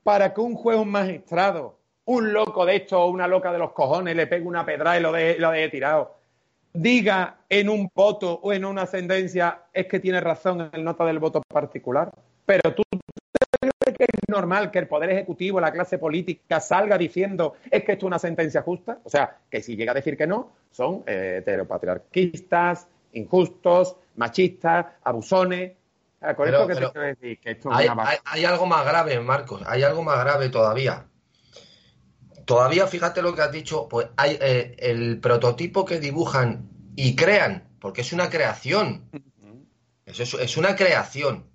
para 0.03 0.33
que 0.33 0.41
un 0.41 0.55
juez, 0.55 0.77
un 0.77 0.89
magistrado, 0.89 1.77
un 2.05 2.33
loco 2.33 2.65
de 2.65 2.77
esto 2.77 2.99
o 3.01 3.09
una 3.09 3.27
loca 3.27 3.51
de 3.51 3.59
los 3.59 3.71
cojones 3.71 4.15
le 4.15 4.27
pegue 4.27 4.45
una 4.45 4.65
pedra 4.65 4.97
y 4.97 5.01
lo 5.01 5.11
deje, 5.11 5.39
lo 5.39 5.51
deje 5.51 5.69
tirado, 5.69 6.15
diga 6.73 7.37
en 7.49 7.69
un 7.69 7.89
voto 7.93 8.39
o 8.41 8.53
en 8.53 8.65
una 8.65 8.83
ascendencia 8.83 9.63
es 9.73 9.87
que 9.87 9.99
tiene 9.99 10.19
razón 10.19 10.61
en 10.61 10.69
el 10.73 10.83
nota 10.83 11.05
del 11.05 11.19
voto 11.19 11.41
particular? 11.47 12.11
Pero 12.45 12.73
tú 12.73 12.83
es 14.11 14.29
normal 14.29 14.71
que 14.71 14.79
el 14.79 14.87
Poder 14.87 15.09
Ejecutivo, 15.11 15.59
la 15.59 15.71
clase 15.71 15.97
política, 15.97 16.59
salga 16.59 16.97
diciendo 16.97 17.55
es 17.69 17.83
que 17.83 17.93
esto 17.93 18.05
es 18.05 18.07
una 18.07 18.19
sentencia 18.19 18.61
justa? 18.61 18.99
O 19.03 19.09
sea, 19.09 19.37
que 19.49 19.61
si 19.61 19.75
llega 19.75 19.91
a 19.91 19.95
decir 19.95 20.17
que 20.17 20.27
no, 20.27 20.51
son 20.71 21.03
eh, 21.05 21.37
heteropatriarquistas, 21.39 22.87
injustos, 23.13 23.97
machistas, 24.15 24.85
abusones. 25.03 25.73
Con 26.35 26.47
esto 26.47 26.67
que 26.67 26.75
te 26.75 26.79
quiero 26.79 27.07
decir, 27.07 27.39
que 27.39 27.51
esto 27.51 27.73
hay, 27.73 27.87
hay, 28.25 28.45
algo 28.45 28.67
más 28.67 28.85
grave, 28.85 29.19
Marcos, 29.19 29.63
hay 29.65 29.81
algo 29.81 30.03
más 30.03 30.19
grave 30.23 30.49
todavía. 30.49 31.07
Todavía, 32.45 32.85
fíjate 32.85 33.23
lo 33.23 33.33
que 33.33 33.41
has 33.41 33.51
dicho, 33.51 33.87
pues 33.89 34.07
hay 34.17 34.37
eh, 34.39 34.75
el 34.77 35.19
prototipo 35.19 35.83
que 35.83 35.99
dibujan 35.99 36.69
y 36.95 37.15
crean, 37.15 37.69
porque 37.79 38.01
es 38.01 38.13
una 38.13 38.29
creación. 38.29 39.09
Eso 40.05 40.23
es, 40.23 40.33
es 40.35 40.57
una 40.57 40.75
creación. 40.75 41.50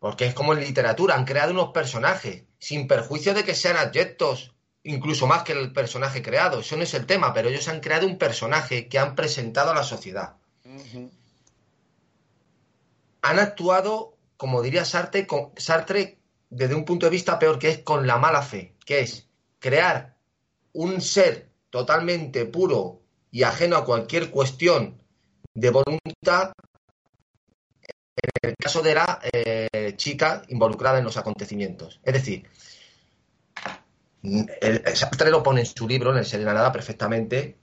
Porque 0.00 0.24
es 0.24 0.34
como 0.34 0.54
en 0.54 0.60
literatura, 0.60 1.14
han 1.14 1.26
creado 1.26 1.52
unos 1.52 1.72
personajes, 1.72 2.44
sin 2.58 2.88
perjuicio 2.88 3.34
de 3.34 3.44
que 3.44 3.54
sean 3.54 3.76
adyectos, 3.76 4.54
incluso 4.82 5.26
más 5.26 5.44
que 5.44 5.52
el 5.52 5.72
personaje 5.72 6.22
creado. 6.22 6.60
Eso 6.60 6.76
no 6.76 6.82
es 6.82 6.94
el 6.94 7.06
tema, 7.06 7.32
pero 7.32 7.50
ellos 7.50 7.68
han 7.68 7.80
creado 7.80 8.06
un 8.06 8.18
personaje 8.18 8.88
que 8.88 8.98
han 8.98 9.14
presentado 9.14 9.70
a 9.70 9.74
la 9.74 9.84
sociedad. 9.84 10.36
Han 13.22 13.38
actuado, 13.38 14.16
como 14.38 14.62
diría 14.62 14.86
Sartre, 14.86 15.26
con, 15.26 15.52
Sartre, 15.58 16.18
desde 16.48 16.74
un 16.74 16.86
punto 16.86 17.06
de 17.06 17.10
vista 17.10 17.38
peor, 17.38 17.58
que 17.58 17.68
es 17.68 17.78
con 17.78 18.06
la 18.06 18.16
mala 18.16 18.40
fe, 18.40 18.74
que 18.86 19.00
es 19.00 19.28
crear 19.58 20.16
un 20.72 21.02
ser 21.02 21.50
totalmente 21.68 22.46
puro 22.46 23.02
y 23.30 23.42
ajeno 23.42 23.76
a 23.76 23.84
cualquier 23.84 24.30
cuestión 24.30 25.02
de 25.52 25.70
voluntad 25.70 26.52
en 28.22 28.50
el 28.50 28.56
caso 28.56 28.82
de 28.82 28.94
la 28.94 29.20
eh, 29.32 29.94
chica 29.96 30.42
involucrada 30.48 30.98
en 30.98 31.04
los 31.04 31.16
acontecimientos. 31.16 32.00
Es 32.04 32.14
decir, 32.14 32.48
el, 34.22 34.96
Sartre 34.96 35.30
lo 35.30 35.42
pone 35.42 35.60
en 35.60 35.66
su 35.66 35.88
libro, 35.88 36.12
en 36.12 36.18
el 36.18 36.26
Serenanada, 36.26 36.72
perfectamente, 36.72 37.58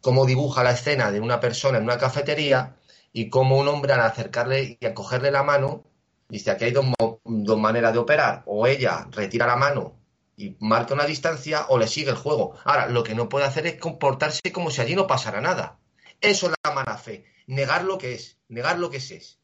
cómo 0.00 0.26
dibuja 0.26 0.64
la 0.64 0.72
escena 0.72 1.10
de 1.10 1.20
una 1.20 1.40
persona 1.40 1.78
en 1.78 1.84
una 1.84 1.98
cafetería 1.98 2.76
y 3.12 3.28
cómo 3.28 3.58
un 3.58 3.68
hombre 3.68 3.92
al 3.92 4.00
acercarle 4.00 4.78
y 4.80 4.86
a 4.86 4.94
cogerle 4.94 5.30
la 5.30 5.42
mano, 5.42 5.84
dice, 6.28 6.50
aquí 6.50 6.64
hay 6.64 6.72
dos, 6.72 6.86
dos 7.24 7.58
maneras 7.58 7.92
de 7.92 7.98
operar, 7.98 8.42
o 8.46 8.66
ella 8.66 9.06
retira 9.10 9.46
la 9.46 9.56
mano 9.56 9.94
y 10.36 10.56
marca 10.60 10.94
una 10.94 11.04
distancia 11.04 11.66
o 11.68 11.78
le 11.78 11.88
sigue 11.88 12.10
el 12.10 12.16
juego. 12.16 12.54
Ahora, 12.64 12.86
lo 12.86 13.02
que 13.02 13.14
no 13.14 13.28
puede 13.28 13.46
hacer 13.46 13.66
es 13.66 13.74
comportarse 13.74 14.52
como 14.52 14.70
si 14.70 14.80
allí 14.80 14.94
no 14.94 15.06
pasara 15.06 15.40
nada. 15.40 15.78
Eso 16.20 16.46
es 16.46 16.54
la 16.64 16.72
mala 16.72 16.96
fe, 16.96 17.24
negar 17.46 17.84
lo 17.84 17.98
que 17.98 18.14
es, 18.14 18.38
negar 18.48 18.78
lo 18.78 18.90
que 18.90 18.98
es. 18.98 19.37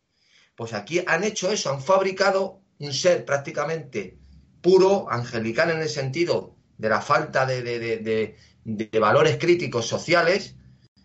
Pues 0.56 0.72
aquí 0.72 1.02
han 1.06 1.24
hecho 1.24 1.50
eso, 1.50 1.70
han 1.70 1.82
fabricado 1.82 2.60
un 2.78 2.92
ser 2.92 3.24
prácticamente 3.24 4.18
puro, 4.60 5.06
angelical 5.10 5.70
en 5.70 5.80
el 5.80 5.88
sentido 5.88 6.56
de 6.78 6.88
la 6.88 7.00
falta 7.00 7.46
de, 7.46 7.62
de, 7.62 8.98
valores 8.98 9.36
críticos 9.38 9.86
sociales, 9.86 10.56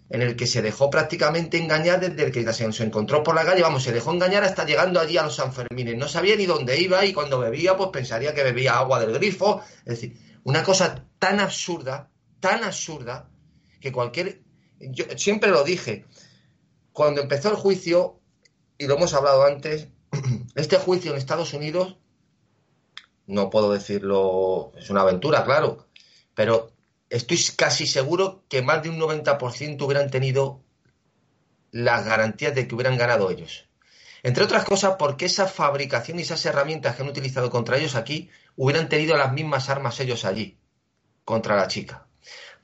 en 0.09 0.21
el 0.21 0.35
que 0.35 0.47
se 0.47 0.61
dejó 0.61 0.89
prácticamente 0.89 1.57
engañar 1.57 1.99
desde 1.99 2.23
el 2.23 2.31
que 2.31 2.51
se 2.53 2.83
encontró 2.83 3.21
por 3.21 3.35
la 3.35 3.45
calle, 3.45 3.61
vamos, 3.61 3.83
se 3.83 3.91
dejó 3.91 4.11
engañar 4.11 4.43
hasta 4.43 4.65
llegando 4.65 4.99
allí 4.99 5.17
a 5.17 5.23
los 5.23 5.35
Sanfermines. 5.35 5.97
No 5.97 6.07
sabía 6.07 6.35
ni 6.35 6.47
dónde 6.47 6.79
iba 6.79 7.05
y 7.05 7.13
cuando 7.13 7.37
bebía, 7.39 7.77
pues 7.77 7.89
pensaría 7.91 8.33
que 8.33 8.43
bebía 8.43 8.77
agua 8.77 8.99
del 8.99 9.13
grifo. 9.13 9.61
Es 9.79 9.99
decir, 9.99 10.17
una 10.43 10.63
cosa 10.63 11.05
tan 11.19 11.39
absurda, 11.39 12.09
tan 12.39 12.63
absurda, 12.63 13.29
que 13.79 13.91
cualquier... 13.91 14.41
Yo 14.79 15.05
siempre 15.17 15.51
lo 15.51 15.63
dije, 15.63 16.05
cuando 16.91 17.21
empezó 17.21 17.49
el 17.51 17.57
juicio, 17.57 18.18
y 18.79 18.87
lo 18.87 18.95
hemos 18.95 19.13
hablado 19.13 19.43
antes, 19.43 19.89
este 20.55 20.77
juicio 20.77 21.11
en 21.11 21.17
Estados 21.17 21.53
Unidos, 21.53 21.97
no 23.27 23.51
puedo 23.51 23.71
decirlo, 23.71 24.71
es 24.77 24.89
una 24.89 25.01
aventura, 25.01 25.43
claro, 25.43 25.85
pero 26.33 26.71
estoy 27.09 27.37
casi 27.55 27.85
seguro 27.85 28.43
que 28.47 28.63
más 28.63 28.81
de 28.81 28.89
un 28.89 28.97
90% 28.97 29.81
hubieran 29.83 30.09
tenido 30.09 30.61
las 31.71 32.05
garantías 32.05 32.55
de 32.55 32.67
que 32.67 32.73
hubieran 32.73 32.97
ganado 32.97 33.29
ellos. 33.29 33.67
Entre 34.23 34.43
otras 34.43 34.63
cosas, 34.63 34.95
porque 34.97 35.25
esa 35.25 35.47
fabricación 35.47 36.17
y 36.17 36.23
esas 36.23 36.45
herramientas 36.45 36.95
que 36.95 37.03
han 37.03 37.09
utilizado 37.09 37.49
contra 37.49 37.77
ellos 37.77 37.95
aquí 37.95 38.29
hubieran 38.55 38.89
tenido 38.89 39.17
las 39.17 39.33
mismas 39.33 39.69
armas 39.69 39.99
ellos 39.99 40.25
allí, 40.25 40.57
contra 41.25 41.55
la 41.55 41.67
chica. 41.67 42.07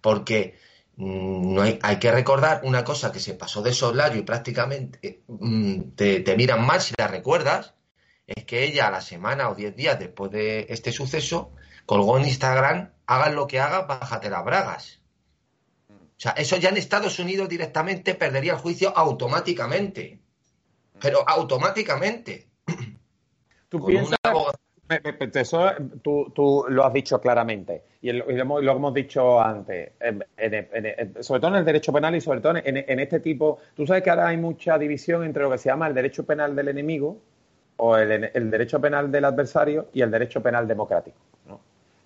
Porque 0.02 0.58
no 0.98 1.62
hay, 1.62 1.80
hay, 1.82 2.00
que 2.00 2.12
recordar 2.12 2.62
una 2.64 2.84
cosa 2.84 3.12
que 3.12 3.20
se 3.20 3.34
pasó 3.34 3.62
de 3.62 3.74
soslayo 3.74 4.18
y 4.18 4.22
prácticamente 4.22 5.24
mm, 5.28 5.82
te, 5.96 6.36
miran 6.38 6.66
mal 6.66 6.82
si 6.82 6.94
la 6.98 7.08
recuerdas, 7.08 7.74
es 8.28 8.46
que 8.46 8.64
ella 8.64 8.88
a 8.88 8.92
la 8.92 9.02
semana 9.02 9.50
o 9.50 9.56
diez 9.56 9.76
días 9.76 10.00
después 10.00 10.32
de 10.32 10.68
este 10.70 10.92
suceso 10.92 11.52
colgó 11.86 12.18
en 12.18 12.26
Instagram, 12.26 12.92
hagan 13.06 13.36
lo 13.36 13.46
que 13.48 13.60
hagan, 13.60 13.88
bájate 13.88 14.30
las 14.30 14.46
bragas. 14.46 15.02
O 15.90 16.20
sea, 16.20 16.32
eso 16.32 16.56
ya 16.56 16.70
en 16.70 16.78
Estados 16.78 17.20
Unidos 17.20 17.50
directamente 17.50 18.16
perdería 18.16 18.54
el 18.54 18.60
juicio 18.60 18.98
automáticamente. 18.98 20.22
Pero 21.02 21.28
automáticamente. 21.28 22.48
¿Tú 23.68 23.86
piensas, 23.86 24.18
eso 25.34 25.72
tú, 26.04 26.32
tú, 26.34 26.66
lo 26.70 26.86
has 26.86 26.94
dicho 26.94 27.20
claramente 27.20 27.84
y, 28.02 28.12
lo, 28.12 28.30
hemos, 28.30 28.94
dicho 28.94 29.42
antes, 29.42 29.94
sobre 31.22 31.40
todo 31.40 31.52
en 31.52 31.58
el 31.58 31.66
derecho 31.66 31.92
penal 31.92 32.16
y 32.16 32.22
sobre 32.22 32.42
todo 32.42 32.54
en, 32.64 33.00
este 33.00 33.20
tipo. 33.20 33.60
Tú 33.76 33.88
sabes 33.88 34.04
que 34.04 34.12
ahora 34.12 34.28
hay 34.28 34.38
mucha 34.38 34.78
división 34.78 35.24
entre 35.24 35.44
lo 35.44 35.52
que 35.52 35.58
se 35.58 35.70
llama 35.70 35.88
el 35.88 35.96
derecho 35.96 36.24
penal 36.26 36.56
del 36.56 36.68
enemigo 36.68 37.18
o 37.78 37.98
el, 37.98 38.52
derecho 38.52 38.80
penal 38.80 39.12
del 39.12 39.26
adversario 39.26 39.88
y 39.94 40.02
el 40.02 40.12
derecho 40.12 40.42
penal 40.42 40.68
democrático. 40.68 41.18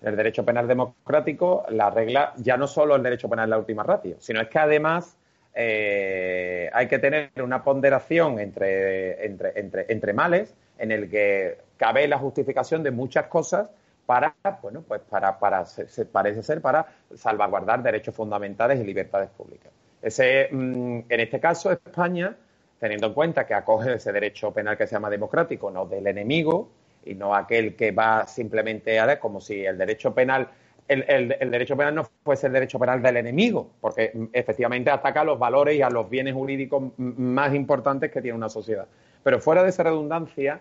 En 0.02 0.08
el 0.08 0.16
derecho 0.16 0.46
penal 0.46 0.66
democrático, 0.66 1.66
la 1.68 1.90
regla 1.90 2.32
ya 2.38 2.56
no 2.56 2.66
solo 2.66 2.96
el 2.96 3.02
derecho 3.02 3.28
penal 3.28 3.44
es 3.44 3.50
la 3.50 3.58
última 3.58 3.82
ratio, 3.82 4.16
sino 4.18 4.40
es 4.40 4.48
que 4.48 4.58
además 4.58 5.14
eh, 5.54 6.70
hay 6.72 6.88
que 6.88 6.98
tener 6.98 7.30
una 7.42 7.62
ponderación 7.62 8.38
entre, 8.38 9.26
entre, 9.26 9.60
entre, 9.60 9.84
entre 9.90 10.12
males 10.14 10.54
en 10.78 10.92
el 10.92 11.10
que 11.10 11.58
cabe 11.80 12.06
la 12.06 12.18
justificación 12.18 12.82
de 12.82 12.90
muchas 12.90 13.26
cosas 13.28 13.70
para, 14.04 14.34
bueno, 14.60 14.84
pues 14.86 15.00
para, 15.08 15.38
para 15.38 15.64
se, 15.64 16.04
parece 16.04 16.42
ser 16.42 16.60
para 16.60 16.86
salvaguardar 17.14 17.82
derechos 17.82 18.14
fundamentales 18.14 18.78
y 18.78 18.84
libertades 18.84 19.30
públicas. 19.30 19.72
Ese, 20.02 20.50
mm, 20.52 21.00
en 21.08 21.20
este 21.20 21.40
caso, 21.40 21.72
España, 21.72 22.36
teniendo 22.78 23.06
en 23.06 23.14
cuenta 23.14 23.46
que 23.46 23.54
acoge 23.54 23.94
ese 23.94 24.12
derecho 24.12 24.52
penal 24.52 24.76
que 24.76 24.86
se 24.86 24.92
llama 24.94 25.08
democrático, 25.08 25.70
no 25.70 25.86
del 25.86 26.06
enemigo, 26.06 26.68
y 27.02 27.14
no 27.14 27.34
aquel 27.34 27.74
que 27.74 27.92
va 27.92 28.26
simplemente 28.26 29.00
a 29.00 29.06
ver 29.06 29.18
como 29.18 29.40
si 29.40 29.64
el 29.64 29.78
derecho 29.78 30.12
penal 30.14 30.50
el, 30.86 31.04
el, 31.40 31.50
derecho 31.50 31.76
penal 31.76 31.94
no 31.94 32.04
fuese 32.24 32.48
el 32.48 32.52
derecho 32.52 32.78
penal 32.78 33.00
del 33.00 33.16
enemigo, 33.16 33.70
porque 33.80 34.10
mm, 34.12 34.24
efectivamente 34.34 34.90
ataca 34.90 35.22
a 35.22 35.24
los 35.24 35.38
valores 35.38 35.76
y 35.76 35.82
a 35.82 35.88
los 35.88 36.10
bienes 36.10 36.34
jurídicos 36.34 36.92
más 36.98 37.54
importantes 37.54 38.10
que 38.10 38.20
tiene 38.20 38.36
una 38.36 38.50
sociedad. 38.50 38.86
Pero 39.22 39.38
fuera 39.38 39.62
de 39.62 39.70
esa 39.70 39.84
redundancia, 39.84 40.60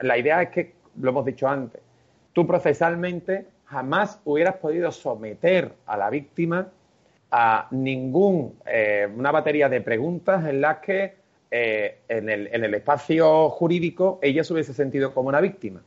la 0.00 0.18
idea 0.18 0.42
es 0.42 0.50
que, 0.50 0.74
lo 1.00 1.10
hemos 1.10 1.24
dicho 1.24 1.48
antes, 1.48 1.80
tú 2.32 2.46
procesalmente 2.46 3.46
jamás 3.64 4.20
hubieras 4.24 4.56
podido 4.56 4.92
someter 4.92 5.72
a 5.86 5.96
la 5.96 6.10
víctima 6.10 6.68
a 7.30 7.66
ningún, 7.72 8.58
eh, 8.66 9.08
una 9.12 9.32
batería 9.32 9.68
de 9.68 9.80
preguntas 9.80 10.46
en 10.46 10.60
las 10.60 10.78
que 10.78 11.16
eh, 11.50 11.98
en, 12.08 12.28
el, 12.28 12.48
en, 12.52 12.64
el, 12.64 12.74
espacio 12.74 13.50
jurídico 13.50 14.18
ella 14.22 14.44
se 14.44 14.52
hubiese 14.52 14.74
sentido 14.74 15.12
como 15.12 15.28
una 15.30 15.40
víctima. 15.40 15.82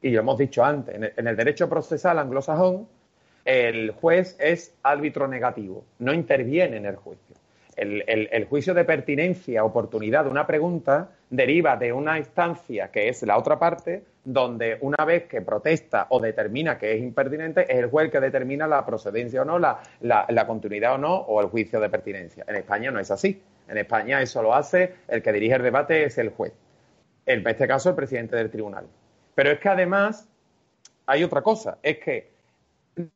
Y 0.00 0.10
lo 0.10 0.20
hemos 0.20 0.38
dicho 0.38 0.64
antes, 0.64 0.94
en 1.16 1.26
el 1.26 1.36
derecho 1.36 1.68
procesal 1.68 2.18
anglosajón, 2.18 2.88
el 3.44 3.92
juez 3.92 4.36
es 4.38 4.74
árbitro 4.82 5.26
negativo, 5.26 5.84
no 5.98 6.12
interviene 6.12 6.76
en 6.76 6.86
el 6.86 6.96
juicio. 6.96 7.36
El, 7.76 8.46
juicio 8.50 8.74
de 8.74 8.84
pertinencia, 8.84 9.64
oportunidad 9.64 10.24
de 10.24 10.30
una 10.30 10.46
pregunta, 10.46 11.10
deriva 11.30 11.76
de 11.76 11.92
una 11.92 12.18
instancia 12.18 12.90
que 12.90 13.08
es 13.08 13.22
la 13.22 13.38
otra 13.38 13.58
parte, 13.58 14.04
donde 14.24 14.78
una 14.82 15.04
vez 15.04 15.24
que 15.24 15.40
protesta 15.40 16.06
o 16.10 16.20
determina 16.20 16.78
que 16.78 16.92
es 16.92 17.02
impertinente, 17.02 17.62
es 17.62 17.78
el 17.78 17.90
juez 17.90 18.10
que 18.10 18.20
determina 18.20 18.66
la 18.66 18.84
procedencia 18.84 19.42
o 19.42 19.44
no, 19.44 19.58
la, 19.58 19.80
la 20.00 20.46
continuidad 20.46 20.94
o 20.94 20.98
no, 20.98 21.16
o 21.16 21.40
el 21.40 21.48
juicio 21.48 21.80
de 21.80 21.88
pertinencia. 21.88 22.44
En 22.46 22.56
España 22.56 22.90
no 22.90 23.00
es 23.00 23.10
así. 23.10 23.42
En 23.68 23.78
España 23.78 24.20
eso 24.20 24.42
lo 24.42 24.54
hace, 24.54 24.94
el 25.08 25.22
que 25.22 25.32
dirige 25.32 25.54
el 25.54 25.62
debate 25.62 26.04
es 26.04 26.18
el 26.18 26.30
juez. 26.30 26.52
En 27.24 27.46
este 27.46 27.66
caso, 27.66 27.90
el 27.90 27.94
presidente 27.94 28.36
del 28.36 28.50
tribunal. 28.50 28.86
Pero 29.34 29.50
es 29.50 29.60
que 29.60 29.68
además 29.68 30.28
hay 31.06 31.24
otra 31.24 31.42
cosa, 31.42 31.78
es 31.82 31.98
que 31.98 32.32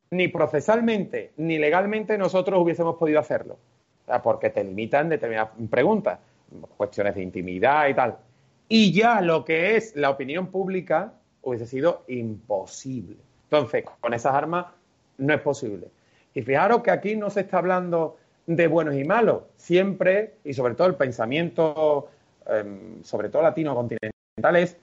ni 0.09 0.27
procesalmente 0.27 1.31
ni 1.37 1.59
legalmente 1.59 2.17
nosotros 2.17 2.59
hubiésemos 2.59 2.95
podido 2.95 3.19
hacerlo, 3.19 3.59
porque 4.23 4.49
te 4.49 4.63
limitan 4.63 5.09
determinadas 5.09 5.51
preguntas, 5.69 6.19
cuestiones 6.77 7.15
de 7.15 7.23
intimidad 7.23 7.87
y 7.87 7.93
tal. 7.93 8.17
Y 8.69 8.91
ya 8.91 9.21
lo 9.21 9.45
que 9.45 9.75
es 9.75 9.95
la 9.95 10.09
opinión 10.09 10.47
pública 10.47 11.13
hubiese 11.41 11.65
sido 11.65 12.03
imposible. 12.07 13.17
Entonces, 13.43 13.85
con 14.01 14.13
esas 14.13 14.33
armas 14.33 14.67
no 15.17 15.33
es 15.33 15.41
posible. 15.41 15.87
Y 16.33 16.41
fijaros 16.41 16.83
que 16.83 16.91
aquí 16.91 17.15
no 17.15 17.29
se 17.29 17.41
está 17.41 17.59
hablando 17.59 18.17
de 18.45 18.67
buenos 18.67 18.95
y 18.95 19.03
malos, 19.03 19.43
siempre, 19.57 20.35
y 20.43 20.53
sobre 20.53 20.75
todo 20.75 20.87
el 20.87 20.95
pensamiento, 20.95 22.09
em, 22.47 23.03
sobre 23.03 23.29
todo 23.29 23.41
latino 23.41 23.75
continental, 23.75 24.55
es 24.55 24.77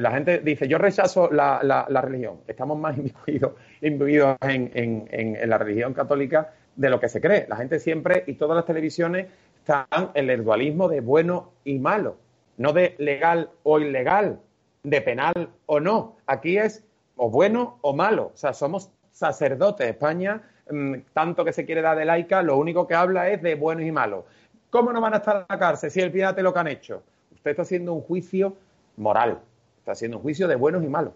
la 0.00 0.10
gente 0.10 0.38
dice, 0.40 0.66
yo 0.66 0.78
rechazo 0.78 1.30
la, 1.30 1.60
la, 1.62 2.00
religión. 2.00 2.38
Estamos 2.46 2.78
más 2.78 2.96
imbuidos, 3.80 4.36
en, 4.40 4.70
en, 4.74 5.08
en, 5.10 5.48
la 5.48 5.58
religión 5.58 5.94
católica 5.94 6.52
de 6.76 6.90
lo 6.90 7.00
que 7.00 7.08
se 7.08 7.20
cree. 7.20 7.46
La 7.48 7.56
gente 7.56 7.80
siempre 7.80 8.24
y 8.26 8.34
todas 8.34 8.56
las 8.56 8.64
televisiones 8.64 9.26
está 9.58 9.88
el 10.14 10.44
dualismo 10.44 10.88
de 10.88 11.00
bueno 11.00 11.52
y 11.64 11.78
malo, 11.78 12.16
no 12.56 12.72
de 12.72 12.94
legal 12.98 13.50
o 13.64 13.80
ilegal, 13.80 14.38
de 14.82 15.00
penal 15.00 15.50
o 15.66 15.80
no. 15.80 16.16
Aquí 16.26 16.58
es 16.58 16.84
o 17.16 17.30
bueno 17.30 17.78
o 17.80 17.94
malo. 17.94 18.30
O 18.34 18.36
sea, 18.36 18.52
somos 18.52 18.90
sacerdotes. 19.10 19.88
España, 19.88 20.42
mm, 20.70 20.94
tanto 21.12 21.44
que 21.44 21.52
se 21.52 21.64
quiere 21.64 21.82
dar 21.82 21.96
de 21.96 22.04
laica, 22.04 22.42
lo 22.42 22.56
único 22.56 22.86
que 22.86 22.94
habla 22.94 23.28
es 23.30 23.42
de 23.42 23.54
buenos 23.54 23.84
y 23.84 23.92
malos. 23.92 24.24
¿Cómo 24.70 24.92
no 24.92 25.00
van 25.00 25.14
a 25.14 25.18
estar 25.18 25.36
en 25.36 25.46
la 25.48 25.58
cárcel 25.58 25.90
si 25.90 26.00
el 26.00 26.12
fíjate 26.12 26.42
lo 26.42 26.52
que 26.52 26.60
han 26.60 26.68
hecho? 26.68 27.02
Usted 27.34 27.50
está 27.50 27.62
haciendo 27.62 27.94
un 27.94 28.02
juicio 28.02 28.56
moral, 28.96 29.40
está 29.78 29.92
haciendo 29.92 30.18
un 30.18 30.22
juicio 30.22 30.46
de 30.48 30.56
buenos 30.56 30.84
y 30.84 30.88
malos. 30.88 31.14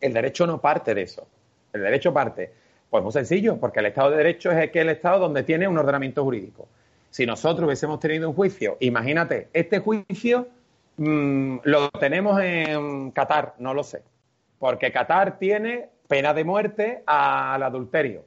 El 0.00 0.12
derecho 0.12 0.46
no 0.46 0.60
parte 0.60 0.94
de 0.94 1.02
eso. 1.02 1.26
El 1.72 1.82
derecho 1.82 2.12
parte. 2.12 2.52
Pues 2.94 3.02
muy 3.02 3.12
sencillo, 3.12 3.56
porque 3.56 3.80
el 3.80 3.86
Estado 3.86 4.12
de 4.12 4.18
Derecho 4.18 4.52
es 4.52 4.56
aquel 4.56 4.88
Estado 4.88 5.18
donde 5.18 5.42
tiene 5.42 5.66
un 5.66 5.76
ordenamiento 5.76 6.22
jurídico. 6.22 6.68
Si 7.10 7.26
nosotros 7.26 7.66
hubiésemos 7.66 7.98
tenido 7.98 8.28
un 8.28 8.36
juicio, 8.36 8.76
imagínate, 8.78 9.48
este 9.52 9.80
juicio 9.80 10.46
mm, 10.98 11.56
lo 11.64 11.90
tenemos 11.90 12.40
en 12.40 13.10
Qatar, 13.10 13.56
no 13.58 13.74
lo 13.74 13.82
sé, 13.82 14.02
porque 14.60 14.92
Qatar 14.92 15.40
tiene 15.40 15.88
pena 16.06 16.32
de 16.34 16.44
muerte 16.44 17.02
al 17.04 17.64
adulterio. 17.64 18.26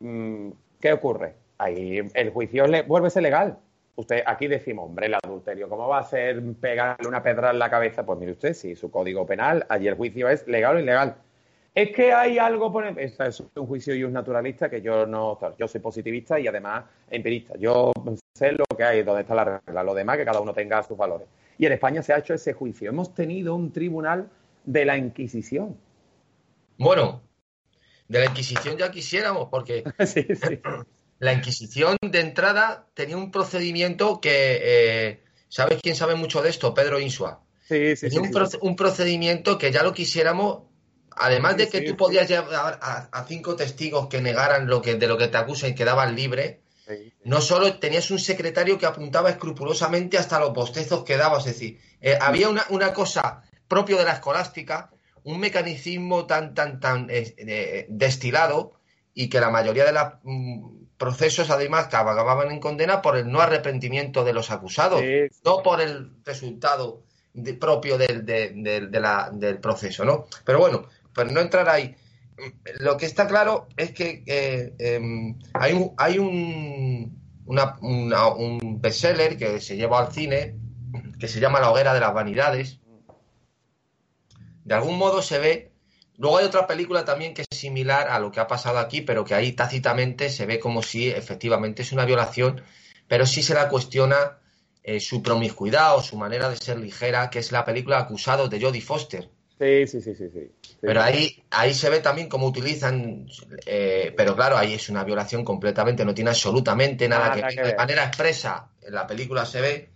Mm, 0.00 0.50
¿Qué 0.78 0.92
ocurre? 0.92 1.36
Ahí 1.56 2.06
el 2.12 2.30
juicio 2.32 2.66
vuelve 2.86 3.06
a 3.06 3.10
ser 3.10 3.22
legal. 3.22 3.56
Usted, 3.96 4.24
aquí 4.26 4.46
decimos, 4.46 4.90
hombre, 4.90 5.06
el 5.06 5.14
adulterio, 5.14 5.70
¿cómo 5.70 5.88
va 5.88 6.00
a 6.00 6.02
ser 6.02 6.42
pegarle 6.60 7.08
una 7.08 7.22
pedra 7.22 7.50
en 7.50 7.58
la 7.58 7.70
cabeza? 7.70 8.04
Pues 8.04 8.18
mire 8.18 8.32
usted, 8.32 8.52
si 8.52 8.76
su 8.76 8.90
código 8.90 9.24
penal, 9.24 9.64
allí 9.70 9.88
el 9.88 9.94
juicio 9.94 10.28
es 10.28 10.46
legal 10.46 10.76
o 10.76 10.80
ilegal. 10.80 11.16
Es 11.74 11.92
que 11.92 12.12
hay 12.12 12.38
algo 12.38 12.72
por 12.72 12.84
Esto 12.98 13.24
es 13.24 13.40
un 13.54 13.66
juicio 13.66 13.94
y 13.94 14.02
un 14.02 14.12
naturalista 14.12 14.68
que 14.68 14.82
yo 14.82 15.06
no. 15.06 15.38
Yo 15.58 15.68
soy 15.68 15.80
positivista 15.80 16.38
y 16.40 16.48
además 16.48 16.84
empirista. 17.08 17.56
Yo 17.58 17.92
sé 18.34 18.52
lo 18.52 18.64
que 18.76 18.82
hay, 18.82 19.02
dónde 19.02 19.22
está 19.22 19.34
la 19.34 19.60
regla. 19.64 19.84
Lo 19.84 19.94
demás, 19.94 20.16
que 20.16 20.24
cada 20.24 20.40
uno 20.40 20.52
tenga 20.52 20.82
sus 20.82 20.96
valores. 20.96 21.28
Y 21.58 21.66
en 21.66 21.72
España 21.72 22.02
se 22.02 22.12
ha 22.12 22.18
hecho 22.18 22.34
ese 22.34 22.54
juicio. 22.54 22.88
Hemos 22.90 23.14
tenido 23.14 23.54
un 23.54 23.72
tribunal 23.72 24.28
de 24.64 24.84
la 24.84 24.96
Inquisición. 24.96 25.76
Bueno, 26.76 27.22
de 28.08 28.18
la 28.18 28.26
Inquisición 28.26 28.76
ya 28.76 28.90
quisiéramos, 28.90 29.48
porque 29.48 29.84
sí, 30.06 30.26
sí. 30.34 30.60
la 31.20 31.32
Inquisición 31.32 31.96
de 32.02 32.20
entrada 32.20 32.88
tenía 32.94 33.16
un 33.16 33.30
procedimiento 33.30 34.20
que. 34.20 34.58
Eh, 34.62 35.20
¿Sabes 35.48 35.80
quién 35.82 35.94
sabe 35.94 36.14
mucho 36.14 36.42
de 36.42 36.50
esto? 36.50 36.74
Pedro 36.74 36.98
Insua. 36.98 37.42
Sí, 37.62 37.94
sí, 37.94 38.08
tenía 38.08 38.22
un, 38.22 38.48
un 38.62 38.76
procedimiento 38.76 39.58
que 39.58 39.70
ya 39.70 39.82
lo 39.82 39.92
quisiéramos 39.92 40.69
Además 41.16 41.56
de 41.56 41.68
que 41.68 41.82
tú 41.82 41.96
podías 41.96 42.28
llevar 42.28 42.78
a, 42.82 43.24
cinco 43.26 43.56
testigos 43.56 44.08
que 44.08 44.20
negaran 44.20 44.66
lo 44.66 44.80
que, 44.80 44.94
de 44.94 45.06
lo 45.06 45.18
que 45.18 45.28
te 45.28 45.36
acusan 45.36 45.70
y 45.70 45.74
quedaban 45.74 46.14
libres, 46.14 46.58
no 47.24 47.40
solo 47.40 47.78
tenías 47.78 48.10
un 48.10 48.18
secretario 48.18 48.78
que 48.78 48.86
apuntaba 48.86 49.30
escrupulosamente 49.30 50.18
hasta 50.18 50.40
los 50.40 50.52
bostezos 50.52 51.04
que 51.04 51.16
daba, 51.16 51.38
es 51.38 51.44
decir, 51.44 51.78
eh, 52.00 52.18
había 52.20 52.48
una, 52.48 52.92
cosa 52.92 53.42
propio 53.68 53.96
de 53.96 54.04
la 54.04 54.14
escolástica, 54.14 54.90
un 55.22 55.38
mecanismo 55.38 56.26
tan, 56.26 56.54
tan, 56.54 56.80
tan 56.80 57.06
eh, 57.10 57.86
destilado 57.88 58.72
y 59.14 59.28
que 59.28 59.40
la 59.40 59.50
mayoría 59.50 59.84
de 59.84 59.92
los 59.92 60.04
mm, 60.22 60.80
procesos 60.96 61.50
además 61.50 61.86
acababan 61.86 62.50
en 62.50 62.60
condena 62.60 63.02
por 63.02 63.16
el 63.16 63.30
no 63.30 63.40
arrepentimiento 63.40 64.24
de 64.24 64.32
los 64.32 64.50
acusados, 64.50 65.02
no 65.44 65.62
por 65.62 65.80
el 65.80 66.10
resultado 66.24 67.04
propio 67.60 67.96
del, 67.96 68.26
del 68.26 69.58
proceso, 69.60 70.04
¿no? 70.04 70.26
Pero 70.44 70.58
bueno, 70.58 70.88
pero 71.14 71.30
no 71.30 71.40
entrar 71.40 71.68
ahí. 71.68 71.96
Lo 72.78 72.96
que 72.96 73.06
está 73.06 73.26
claro 73.26 73.68
es 73.76 73.92
que 73.92 74.22
eh, 74.26 74.74
em, 74.78 75.38
hay 75.52 75.72
un, 75.74 75.94
hay 75.98 76.18
un, 76.18 77.20
un 77.44 78.80
bestseller 78.80 79.36
que 79.36 79.60
se 79.60 79.76
lleva 79.76 80.00
al 80.00 80.12
cine 80.12 80.60
que 81.20 81.28
se 81.28 81.38
llama 81.38 81.60
La 81.60 81.70
hoguera 81.70 81.94
de 81.94 82.00
las 82.00 82.14
vanidades. 82.14 82.80
De 84.64 84.74
algún 84.74 84.98
modo 84.98 85.22
se 85.22 85.38
ve. 85.38 85.72
Luego 86.16 86.38
hay 86.38 86.46
otra 86.46 86.66
película 86.66 87.04
también 87.04 87.34
que 87.34 87.42
es 87.42 87.58
similar 87.58 88.08
a 88.08 88.18
lo 88.18 88.30
que 88.30 88.40
ha 88.40 88.46
pasado 88.46 88.78
aquí, 88.78 89.02
pero 89.02 89.24
que 89.24 89.34
ahí 89.34 89.52
tácitamente 89.52 90.28
se 90.28 90.46
ve 90.46 90.58
como 90.58 90.82
si 90.82 91.08
efectivamente 91.08 91.82
es 91.82 91.92
una 91.92 92.04
violación, 92.04 92.62
pero 93.08 93.24
sí 93.24 93.42
se 93.42 93.54
la 93.54 93.68
cuestiona 93.68 94.38
eh, 94.82 95.00
su 95.00 95.22
promiscuidad 95.22 95.96
o 95.96 96.02
su 96.02 96.16
manera 96.16 96.50
de 96.50 96.56
ser 96.56 96.78
ligera, 96.78 97.30
que 97.30 97.38
es 97.38 97.52
la 97.52 97.64
película 97.64 97.98
Acusados 97.98 98.50
de 98.50 98.60
Jodie 98.60 98.82
Foster. 98.82 99.30
Sí, 99.60 99.86
sí, 99.86 100.00
sí, 100.00 100.14
sí. 100.14 100.30
sí. 100.32 100.50
Pero 100.80 101.02
ahí, 101.02 101.44
ahí 101.50 101.74
se 101.74 101.90
ve 101.90 102.00
también 102.00 102.30
cómo 102.30 102.46
utilizan, 102.46 103.26
eh, 103.66 104.10
pero 104.16 104.34
claro, 104.34 104.56
ahí 104.56 104.72
es 104.72 104.88
una 104.88 105.04
violación 105.04 105.44
completamente, 105.44 106.02
no 106.02 106.14
tiene 106.14 106.30
absolutamente 106.30 107.06
nada, 107.06 107.34
que, 107.34 107.42
ver. 107.42 107.66
De 107.66 107.76
manera 107.76 108.04
expresa, 108.04 108.70
en 108.80 108.94
la 108.94 109.06
película 109.06 109.44
se 109.44 109.60
ve. 109.60 109.90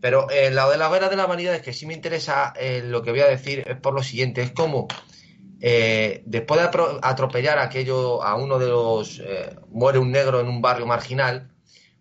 Pero 0.00 0.30
eh, 0.30 0.52
la 0.52 0.70
de 0.70 0.76
la 0.76 0.88
vera 0.88 1.08
de 1.08 1.16
la 1.16 1.26
vanidad 1.26 1.56
es 1.56 1.62
que 1.62 1.72
sí 1.72 1.84
me 1.84 1.94
interesa 1.94 2.52
eh, 2.56 2.80
lo 2.84 3.02
que 3.02 3.10
voy 3.10 3.18
a 3.18 3.26
decir 3.26 3.64
es 3.66 3.76
por 3.80 3.92
lo 3.92 4.04
siguiente, 4.04 4.40
es 4.40 4.52
como 4.52 4.86
eh, 5.60 6.22
después 6.24 6.60
de 6.60 6.68
atropellar 7.02 7.58
a 7.58 7.64
aquello, 7.64 8.22
a 8.22 8.36
uno 8.36 8.60
de 8.60 8.68
los, 8.68 9.20
muere 9.68 9.98
un 9.98 10.12
negro 10.12 10.38
en 10.38 10.46
un 10.46 10.62
barrio 10.62 10.86
marginal, 10.86 11.50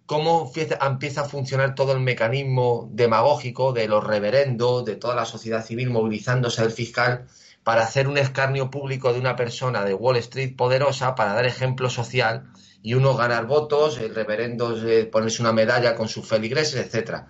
cómo 0.08 0.50
empieza 0.82 1.22
a 1.22 1.26
funcionar 1.26 1.76
todo 1.76 1.92
el 1.92 2.00
mecanismo 2.00 2.90
demagógico 2.94 3.74
de 3.74 3.90
los 3.90 4.04
reverendos, 4.04 4.86
de 4.86 4.96
toda 4.96 5.14
la 5.14 5.26
sociedad 5.26 5.66
civil 5.66 5.90
movilizándose 5.90 6.62
al 6.62 6.72
fiscal 6.72 7.28
para 7.64 7.84
hacer 7.84 8.08
un 8.08 8.18
escarnio 8.18 8.72
público 8.72 9.12
de 9.12 9.20
una 9.20 9.36
persona 9.36 9.84
de 9.84 9.94
Wall 9.94 10.16
Street 10.16 10.56
poderosa 10.56 11.14
para 11.14 11.34
dar 11.34 11.46
ejemplo 11.46 11.90
social 11.90 12.50
y 12.82 12.94
uno 12.94 13.18
ganar 13.18 13.48
votos, 13.48 13.98
el 13.98 14.16
reverendo 14.16 14.78
ponerse 15.12 15.42
una 15.42 15.52
medalla 15.52 15.94
con 15.94 16.08
sus 16.08 16.26
feligreses, 16.26 16.86
etcétera. 16.86 17.28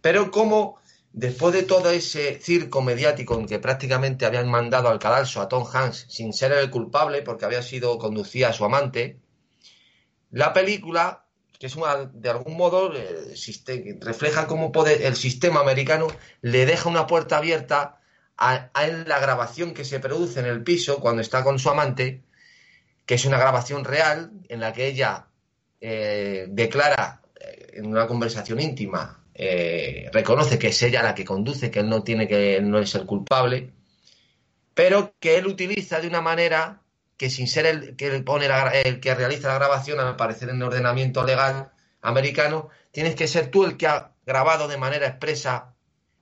Pero 0.00 0.30
como 0.30 0.78
después 1.12 1.52
de 1.52 1.62
todo 1.62 1.90
ese 1.90 2.40
circo 2.40 2.80
mediático 2.80 3.38
en 3.38 3.46
que 3.46 3.58
prácticamente 3.58 4.24
habían 4.24 4.48
mandado 4.48 4.88
al 4.88 4.98
cadalso 4.98 5.42
a 5.42 5.48
Tom 5.50 5.66
Hanks 5.70 6.06
sin 6.08 6.32
ser 6.32 6.52
el 6.52 6.70
culpable 6.70 7.20
porque 7.20 7.44
había 7.44 7.60
sido 7.60 7.98
conducida 7.98 8.48
a 8.48 8.52
su 8.54 8.64
amante, 8.64 9.20
la 10.30 10.54
película 10.54 11.27
que 11.58 11.66
es 11.66 11.76
una, 11.76 11.96
de 12.12 12.30
algún 12.30 12.56
modo 12.56 12.94
eh, 12.94 13.98
refleja 14.00 14.46
cómo 14.46 14.72
el 14.86 15.16
sistema 15.16 15.60
americano 15.60 16.06
le 16.40 16.66
deja 16.66 16.88
una 16.88 17.06
puerta 17.06 17.38
abierta 17.38 18.00
a, 18.36 18.70
la 19.06 19.18
grabación 19.18 19.74
que 19.74 19.84
se 19.84 19.98
produce 19.98 20.38
en 20.38 20.46
el 20.46 20.62
piso 20.62 21.00
cuando 21.00 21.20
está 21.20 21.42
con 21.42 21.58
su 21.58 21.68
amante, 21.68 22.22
que 23.04 23.14
es 23.14 23.24
una 23.24 23.38
grabación 23.38 23.84
real 23.84 24.30
en 24.48 24.60
la 24.60 24.72
que 24.72 24.86
ella 24.86 25.26
eh, 25.80 26.46
declara 26.48 27.22
eh, 27.40 27.72
en 27.74 27.86
una 27.86 28.06
conversación 28.06 28.60
íntima, 28.60 29.24
reconoce 30.12 30.58
que 30.58 30.68
es 30.68 30.82
ella 30.82 31.02
la 31.02 31.14
que 31.14 31.24
conduce, 31.24 31.70
que 31.70 31.80
él 31.80 31.88
no 31.88 32.02
tiene 32.02 32.26
que 32.26 32.60
no 32.60 32.78
es 32.80 32.94
el 32.96 33.06
culpable, 33.06 33.72
pero 34.74 35.14
que 35.20 35.36
él 35.38 35.46
utiliza 35.46 36.00
de 36.00 36.08
una 36.08 36.20
manera 36.20 36.82
que 37.18 37.28
sin 37.28 37.48
ser 37.48 37.66
el 37.66 37.96
que 37.96 38.10
pone 38.20 38.46
el 38.84 39.00
que 39.00 39.14
realiza 39.14 39.48
la 39.48 39.54
grabación, 39.54 40.00
al 40.00 40.16
parecer 40.16 40.48
en 40.48 40.56
el 40.56 40.62
ordenamiento 40.62 41.24
legal 41.24 41.70
americano, 42.00 42.70
tienes 42.92 43.16
que 43.16 43.26
ser 43.26 43.50
tú 43.50 43.64
el 43.64 43.76
que 43.76 43.88
ha 43.88 44.12
grabado 44.24 44.68
de 44.68 44.78
manera 44.78 45.06
expresa 45.08 45.74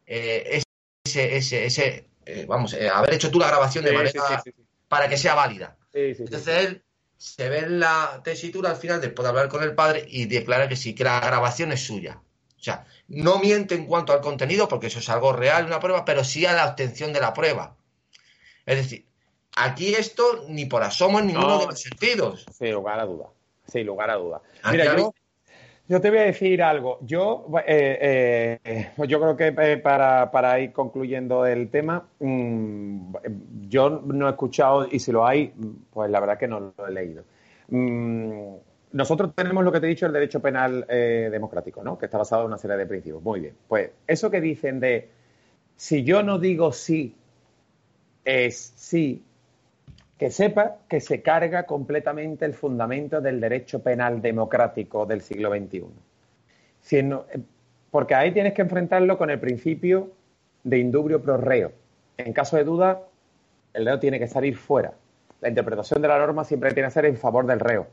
ese, 0.06 1.36
ese, 1.66 2.08
eh, 2.24 2.46
vamos, 2.48 2.72
eh, 2.72 2.88
haber 2.88 3.14
hecho 3.14 3.30
tú 3.30 3.38
la 3.38 3.48
grabación 3.48 3.84
de 3.84 3.92
manera 3.92 4.42
para 4.88 5.08
que 5.08 5.18
sea 5.18 5.34
válida. 5.34 5.76
Entonces 5.92 6.48
él 6.48 6.82
se 7.16 7.48
ve 7.48 7.58
en 7.60 7.80
la 7.80 8.20
tesitura 8.24 8.70
al 8.70 8.76
final 8.76 9.00
después 9.00 9.24
de 9.24 9.28
hablar 9.30 9.48
con 9.48 9.62
el 9.62 9.74
padre 9.74 10.04
y 10.08 10.26
declara 10.26 10.68
que 10.68 10.76
sí, 10.76 10.94
que 10.94 11.04
la 11.04 11.20
grabación 11.20 11.72
es 11.72 11.84
suya. 11.84 12.20
O 12.58 12.62
sea, 12.62 12.86
no 13.08 13.38
miente 13.38 13.74
en 13.74 13.86
cuanto 13.86 14.12
al 14.12 14.20
contenido, 14.20 14.66
porque 14.66 14.88
eso 14.88 14.98
es 14.98 15.08
algo 15.08 15.32
real, 15.32 15.66
una 15.66 15.78
prueba, 15.78 16.04
pero 16.04 16.24
sí 16.24 16.46
a 16.46 16.52
la 16.52 16.66
obtención 16.66 17.12
de 17.12 17.20
la 17.20 17.32
prueba. 17.32 17.76
Es 18.64 18.76
decir, 18.76 19.06
aquí 19.56 19.94
esto 19.94 20.44
ni 20.48 20.66
por 20.66 20.82
asomo 20.82 21.18
en 21.18 21.26
ninguno 21.26 21.58
de 21.58 21.66
los 21.66 21.80
sentidos. 21.80 22.46
Sin 22.52 22.72
lugar 22.72 23.00
a 23.00 23.06
duda. 23.06 23.26
Sin 23.66 23.86
lugar 23.86 24.10
a 24.10 24.14
duda. 24.14 24.42
Mira, 24.70 24.96
yo, 24.96 25.12
yo 25.88 26.00
te 26.00 26.10
voy 26.10 26.18
a 26.18 26.22
decir 26.22 26.62
algo. 26.62 26.98
Yo, 27.02 27.46
eh, 27.66 28.60
eh, 28.64 28.90
yo 29.08 29.20
creo 29.20 29.36
que 29.36 29.54
eh, 29.56 29.76
para, 29.78 30.60
ir 30.60 30.72
concluyendo 30.72 31.46
el 31.46 31.70
tema, 31.70 32.08
mm, 32.18 33.14
yo 33.68 33.90
no 33.90 34.26
he 34.26 34.30
escuchado, 34.30 34.86
y 34.90 34.98
si 34.98 35.12
lo 35.12 35.26
hay, 35.26 35.52
pues 35.92 36.10
la 36.10 36.20
verdad 36.20 36.38
que 36.38 36.48
no 36.48 36.72
lo 36.76 36.86
he 36.86 36.92
leído. 36.92 37.24
Mm, 37.68 38.54
nosotros 38.92 39.32
tenemos 39.34 39.64
lo 39.64 39.72
que 39.72 39.80
te 39.80 39.86
he 39.86 39.90
dicho, 39.90 40.06
el 40.06 40.12
derecho 40.12 40.40
penal 40.40 40.86
democrático, 40.88 41.82
¿no? 41.82 41.98
Que 41.98 42.06
está 42.06 42.18
basado 42.18 42.42
en 42.42 42.48
una 42.48 42.58
serie 42.58 42.76
de 42.76 42.86
principios. 42.86 43.22
Muy 43.22 43.40
bien. 43.40 43.54
Pues 43.68 43.90
eso 44.06 44.30
que 44.30 44.40
dicen 44.40 44.80
de 44.80 45.10
si 45.76 46.02
yo 46.02 46.22
no 46.22 46.38
digo 46.38 46.72
sí, 46.72 47.14
es 48.24 48.72
sí, 48.76 49.22
que 50.18 50.30
sepa 50.30 50.78
que 50.88 51.00
se 51.00 51.22
carga 51.22 51.64
completamente 51.64 52.44
el 52.44 52.54
fundamento 52.54 53.20
del 53.20 53.40
derecho 53.40 53.82
penal 53.82 54.22
democrático 54.22 55.04
del 55.04 55.20
siglo 55.20 55.50
XXI. 55.50 55.84
Eh, 56.90 57.22
porque 57.90 58.14
ahí 58.14 58.32
tienes 58.32 58.54
que 58.54 58.62
enfrentarlo 58.62 59.18
con 59.18 59.30
el 59.30 59.38
principio 59.38 60.10
de 60.64 60.78
indubrio 60.78 61.22
pro 61.22 61.36
reo. 61.36 61.72
En 62.16 62.32
caso 62.32 62.56
de 62.56 62.64
duda, 62.64 63.02
el 63.74 63.84
reo 63.84 63.98
tiene 63.98 64.18
que 64.18 64.26
salir 64.26 64.56
fuera. 64.56 64.94
La 65.40 65.48
interpretación 65.48 66.00
de 66.00 66.08
la 66.08 66.18
norma 66.18 66.44
siempre 66.44 66.72
tiene 66.72 66.88
que 66.88 66.94
ser 66.94 67.04
en 67.04 67.16
favor 67.16 67.46
del 67.46 67.60
reo. 67.60 67.86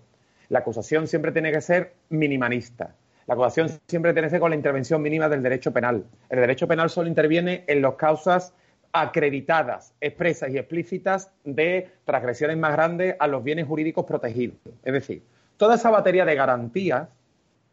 La 0.49 0.59
acusación 0.59 1.07
siempre 1.07 1.31
tiene 1.31 1.51
que 1.51 1.61
ser 1.61 1.93
minimalista. 2.09 2.95
La 3.27 3.33
acusación 3.33 3.69
siempre 3.87 4.13
tiene 4.13 4.27
que 4.27 4.33
ver 4.33 4.41
con 4.41 4.49
la 4.51 4.55
intervención 4.55 5.01
mínima 5.01 5.29
del 5.29 5.43
derecho 5.43 5.71
penal. 5.71 6.05
El 6.29 6.39
derecho 6.39 6.67
penal 6.67 6.89
solo 6.89 7.07
interviene 7.07 7.63
en 7.67 7.81
las 7.81 7.95
causas 7.95 8.53
acreditadas, 8.93 9.95
expresas 9.99 10.51
y 10.51 10.57
explícitas 10.59 11.31
de 11.43 11.91
transgresiones 12.05 12.57
más 12.57 12.73
grandes 12.73 13.15
a 13.19 13.27
los 13.27 13.43
bienes 13.43 13.67
jurídicos 13.67 14.05
protegidos. 14.05 14.57
Es 14.83 14.93
decir, 14.93 15.23
toda 15.57 15.75
esa 15.75 15.89
batería 15.89 16.25
de 16.25 16.35
garantías 16.35 17.09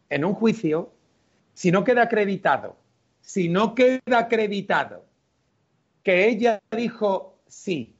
en 0.09 0.25
un 0.25 0.33
juicio, 0.33 0.91
si 1.53 1.71
no 1.71 1.83
queda 1.83 2.03
acreditado, 2.03 2.75
si 3.21 3.49
no 3.49 3.75
queda 3.75 4.17
acreditado 4.17 5.05
que 6.01 6.27
ella 6.27 6.59
dijo 6.75 7.39
sí, 7.47 7.95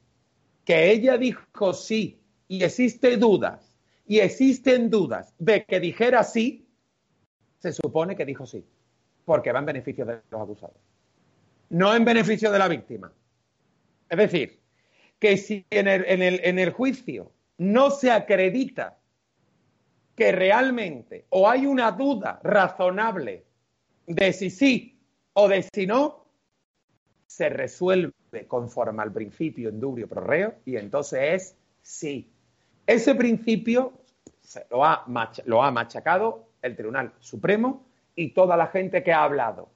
que 0.65 0.91
ella 0.91 1.17
dijo 1.17 1.73
sí 1.73 2.19
y 2.47 2.63
existe 2.63 3.17
dudas, 3.17 3.77
y 4.07 4.19
existen 4.19 4.89
dudas 4.89 5.35
de 5.37 5.63
que 5.63 5.79
dijera 5.79 6.23
sí, 6.23 6.67
se 7.59 7.71
supone 7.71 8.15
que 8.15 8.25
dijo 8.25 8.47
sí, 8.47 8.65
porque 9.23 9.51
va 9.51 9.59
en 9.59 9.65
beneficio 9.65 10.05
de 10.05 10.21
los 10.31 10.41
acusados 10.41 10.90
no 11.71 11.95
en 11.95 12.03
beneficio 12.03 12.51
de 12.51 12.59
la 12.59 12.67
víctima. 12.67 13.11
Es 14.09 14.17
decir, 14.17 14.59
que 15.19 15.37
si 15.37 15.65
en 15.69 15.87
el, 15.87 16.71
juicio 16.71 17.31
no 17.57 17.91
se 17.91 18.11
acredita 18.11 18.97
que 20.15 20.31
realmente 20.33 21.25
o 21.29 21.49
hay 21.49 21.65
una 21.65 21.91
duda 21.91 22.39
razonable 22.43 23.45
de 24.05 24.33
si 24.33 24.49
sí 24.49 24.99
o 25.33 25.47
de 25.47 25.63
si 25.63 25.87
no, 25.87 26.25
se 27.25 27.47
resuelve 27.47 28.13
conforme 28.47 29.01
al 29.01 29.13
principio 29.13 29.69
indubio 29.69 30.09
pro 30.09 30.21
reo 30.21 30.55
y 30.65 30.75
entonces 30.75 31.19
es 31.21 31.55
sí. 31.81 32.29
Ese 32.85 33.15
principio 33.15 33.93
lo 34.69 34.83
ha, 34.83 35.05
lo 35.45 35.63
ha 35.63 35.71
machacado 35.71 36.49
el 36.61 36.75
Tribunal 36.75 37.13
Supremo 37.19 37.85
y 38.13 38.31
toda 38.31 38.57
la 38.57 38.67
gente 38.67 39.03
que 39.03 39.13
ha 39.13 39.23
hablado. 39.23 39.69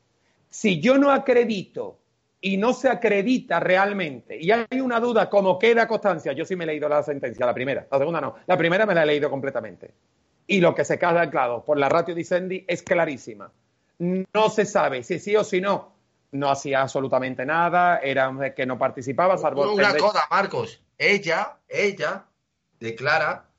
Si 0.55 0.79
yo 0.79 0.97
no 0.97 1.11
acredito 1.11 1.99
y 2.39 2.55
no 2.55 2.71
se 2.71 2.87
acredita 2.87 3.59
realmente 3.59 4.41
y 4.41 4.51
hay 4.51 4.79
una 4.79 5.01
duda 5.01 5.29
como 5.29 5.59
queda 5.59 5.85
constancia, 5.85 6.31
yo 6.31 6.45
sí 6.45 6.55
me 6.55 6.63
he 6.63 6.67
leído 6.67 6.87
la 6.87 7.03
sentencia, 7.03 7.45
la 7.45 7.53
primera, 7.53 7.85
la 7.91 7.97
segunda 7.97 8.21
no, 8.21 8.35
la 8.47 8.57
primera 8.57 8.85
me 8.85 8.95
la 8.95 9.03
he 9.03 9.05
leído 9.05 9.29
completamente. 9.29 9.93
Y 10.47 10.61
lo 10.61 10.73
que 10.73 10.85
se 10.85 10.97
queda 10.97 11.29
claro 11.29 11.65
por 11.65 11.77
la 11.77 11.89
ratio 11.89 12.15
dicendi 12.15 12.63
es 12.69 12.83
clarísima. 12.83 13.51
No 13.99 14.49
se 14.49 14.63
sabe 14.63 15.03
si 15.03 15.19
sí 15.19 15.35
o 15.35 15.43
si 15.43 15.59
no. 15.59 15.93
No 16.31 16.49
hacía 16.49 16.83
absolutamente 16.83 17.45
nada, 17.45 17.99
era 17.99 18.53
que 18.55 18.65
no 18.65 18.77
participaba, 18.77 19.37
salvo... 19.37 19.73
Una 19.73 19.95
cosa, 19.97 20.25
Marcos, 20.31 20.81
ella, 20.97 21.57
ella 21.67 22.27
declara 22.79 23.49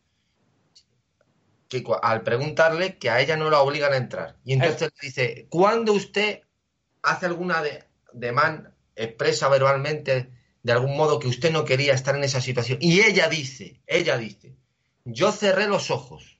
que 1.68 1.84
al 2.00 2.22
preguntarle 2.22 2.96
que 2.96 3.10
a 3.10 3.20
ella 3.20 3.36
no 3.36 3.50
la 3.50 3.60
obligan 3.60 3.92
a 3.92 3.96
entrar. 3.96 4.36
Y 4.44 4.54
entonces 4.54 4.92
le 5.00 5.06
dice, 5.06 5.46
¿cuándo 5.50 5.92
usted 5.92 6.45
hace 7.06 7.26
alguna 7.26 7.62
de, 7.62 7.84
demanda, 8.12 8.72
expresa 8.94 9.48
verbalmente 9.48 10.30
de 10.62 10.72
algún 10.72 10.96
modo 10.96 11.18
que 11.18 11.28
usted 11.28 11.52
no 11.52 11.64
quería 11.64 11.94
estar 11.94 12.16
en 12.16 12.24
esa 12.24 12.40
situación? 12.40 12.78
Y 12.80 13.00
ella 13.00 13.28
dice, 13.28 13.80
ella 13.86 14.18
dice, 14.18 14.54
yo 15.04 15.32
cerré 15.32 15.68
los 15.68 15.90
ojos 15.90 16.38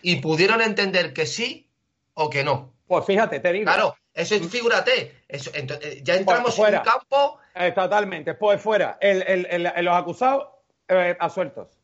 y 0.00 0.16
pudieron 0.16 0.60
entender 0.62 1.12
que 1.12 1.26
sí 1.26 1.70
o 2.14 2.30
que 2.30 2.44
no. 2.44 2.72
Pues 2.86 3.04
fíjate, 3.04 3.40
te 3.40 3.52
digo. 3.52 3.64
Claro, 3.64 3.96
eso 4.14 4.34
es, 4.34 4.48
figúrate, 4.48 5.24
eso, 5.28 5.50
eh, 5.54 6.00
ya 6.02 6.16
entramos 6.16 6.58
en 6.58 6.74
un 6.74 6.80
campo. 6.82 7.38
Eh, 7.54 7.72
totalmente, 7.72 8.34
pues 8.34 8.60
fuera, 8.60 8.98
los 9.02 9.94
acusados 9.94 10.48
eh, 10.88 11.16
asueltos 11.20 11.81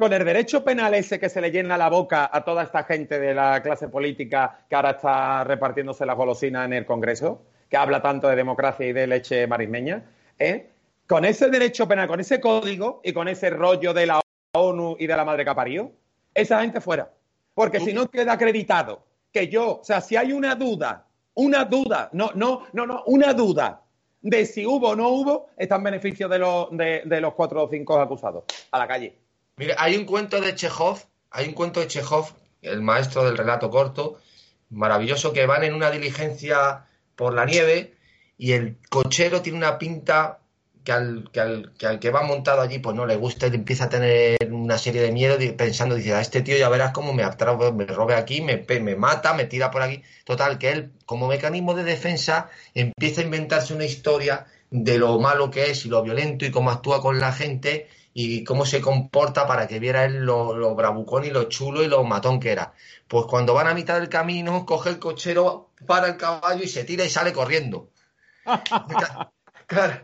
con 0.00 0.12
el 0.14 0.24
derecho 0.24 0.64
penal 0.64 0.94
ese 0.94 1.20
que 1.20 1.28
se 1.28 1.42
le 1.42 1.50
llena 1.50 1.76
la 1.76 1.90
boca 1.90 2.30
a 2.32 2.42
toda 2.42 2.62
esta 2.62 2.84
gente 2.84 3.20
de 3.20 3.34
la 3.34 3.62
clase 3.62 3.88
política 3.88 4.64
que 4.68 4.74
ahora 4.74 4.92
está 4.92 5.44
repartiéndose 5.44 6.06
la 6.06 6.14
golosina 6.14 6.64
en 6.64 6.72
el 6.72 6.86
Congreso, 6.86 7.42
que 7.68 7.76
habla 7.76 8.00
tanto 8.00 8.26
de 8.26 8.34
democracia 8.34 8.86
y 8.86 8.94
de 8.94 9.06
leche 9.06 9.46
marismeña, 9.46 10.02
¿eh? 10.38 10.70
con 11.06 11.26
ese 11.26 11.50
derecho 11.50 11.86
penal, 11.86 12.08
con 12.08 12.18
ese 12.18 12.40
código 12.40 13.02
y 13.04 13.12
con 13.12 13.28
ese 13.28 13.50
rollo 13.50 13.92
de 13.92 14.06
la 14.06 14.20
ONU 14.52 14.96
y 14.98 15.06
de 15.06 15.16
la 15.16 15.24
madre 15.24 15.44
que 15.44 15.90
esa 16.34 16.62
gente 16.62 16.80
fuera. 16.80 17.10
Porque 17.52 17.78
si 17.78 17.92
no 17.92 18.08
queda 18.08 18.32
acreditado 18.32 19.04
que 19.30 19.48
yo, 19.48 19.80
o 19.80 19.84
sea, 19.84 20.00
si 20.00 20.16
hay 20.16 20.32
una 20.32 20.54
duda, 20.54 21.06
una 21.34 21.66
duda, 21.66 22.08
no, 22.12 22.30
no, 22.34 22.66
no, 22.72 22.86
no, 22.86 23.02
una 23.04 23.34
duda 23.34 23.82
de 24.22 24.46
si 24.46 24.64
hubo 24.64 24.88
o 24.88 24.96
no 24.96 25.10
hubo, 25.10 25.50
está 25.58 25.76
en 25.76 25.82
beneficio 25.82 26.26
de 26.26 26.38
los, 26.38 26.70
de 26.70 27.20
los 27.20 27.34
cuatro 27.34 27.64
o 27.64 27.68
cinco 27.68 28.00
acusados. 28.00 28.44
A 28.70 28.78
la 28.78 28.88
calle. 28.88 29.29
Mire, 29.60 29.74
hay 29.76 29.94
un 29.94 30.06
cuento 30.06 30.40
de 30.40 30.54
Chekhov, 30.54 31.00
hay 31.30 31.48
un 31.48 31.52
cuento 31.52 31.80
de 31.80 31.86
Chekhov, 31.86 32.32
el 32.62 32.80
maestro 32.80 33.26
del 33.26 33.36
relato 33.36 33.68
corto, 33.68 34.18
maravilloso, 34.70 35.34
que 35.34 35.44
van 35.44 35.64
en 35.64 35.74
una 35.74 35.90
diligencia 35.90 36.86
por 37.14 37.34
la 37.34 37.44
nieve 37.44 37.92
y 38.38 38.52
el 38.52 38.78
cochero 38.88 39.42
tiene 39.42 39.58
una 39.58 39.76
pinta 39.76 40.38
que 40.82 40.92
al 40.92 41.28
que, 41.30 41.40
al, 41.40 41.74
que, 41.76 41.86
al 41.86 41.98
que 41.98 42.08
va 42.08 42.22
montado 42.22 42.62
allí 42.62 42.78
pues 42.78 42.96
no 42.96 43.04
le 43.04 43.16
gusta 43.16 43.48
y 43.48 43.54
empieza 43.54 43.84
a 43.84 43.88
tener 43.90 44.38
una 44.50 44.78
serie 44.78 45.02
de 45.02 45.12
miedo 45.12 45.36
pensando, 45.58 45.94
dice, 45.94 46.14
a 46.14 46.22
este 46.22 46.40
tío 46.40 46.56
ya 46.56 46.70
verás 46.70 46.92
cómo 46.92 47.12
me 47.12 47.22
me 47.22 47.84
robe 47.84 48.14
aquí, 48.14 48.40
me, 48.40 48.64
me 48.80 48.96
mata, 48.96 49.34
me 49.34 49.44
tira 49.44 49.70
por 49.70 49.82
aquí. 49.82 50.02
Total, 50.24 50.56
que 50.56 50.70
él 50.70 50.92
como 51.04 51.28
mecanismo 51.28 51.74
de 51.74 51.84
defensa 51.84 52.48
empieza 52.72 53.20
a 53.20 53.24
inventarse 53.24 53.74
una 53.74 53.84
historia 53.84 54.46
de 54.70 54.98
lo 54.98 55.18
malo 55.18 55.50
que 55.50 55.70
es 55.70 55.84
y 55.84 55.88
lo 55.88 56.02
violento 56.02 56.44
y 56.44 56.50
cómo 56.50 56.70
actúa 56.70 57.00
con 57.00 57.18
la 57.18 57.32
gente 57.32 57.88
y 58.12 58.44
cómo 58.44 58.64
se 58.66 58.80
comporta 58.80 59.46
para 59.46 59.66
que 59.68 59.78
viera 59.78 60.04
él 60.04 60.24
lo, 60.24 60.74
bravucón 60.74 61.24
y 61.24 61.30
lo 61.30 61.44
chulo 61.44 61.82
y 61.82 61.88
lo 61.88 62.02
matón 62.04 62.40
que 62.40 62.52
era. 62.52 62.72
Pues 63.08 63.26
cuando 63.26 63.54
van 63.54 63.68
a 63.68 63.74
mitad 63.74 63.98
del 63.98 64.08
camino, 64.08 64.64
coge 64.66 64.90
el 64.90 64.98
cochero, 64.98 65.70
para 65.86 66.08
el 66.08 66.16
caballo 66.16 66.62
y 66.62 66.68
se 66.68 66.84
tira 66.84 67.04
y 67.04 67.10
sale 67.10 67.32
corriendo. 67.32 67.90
claro, 69.66 70.00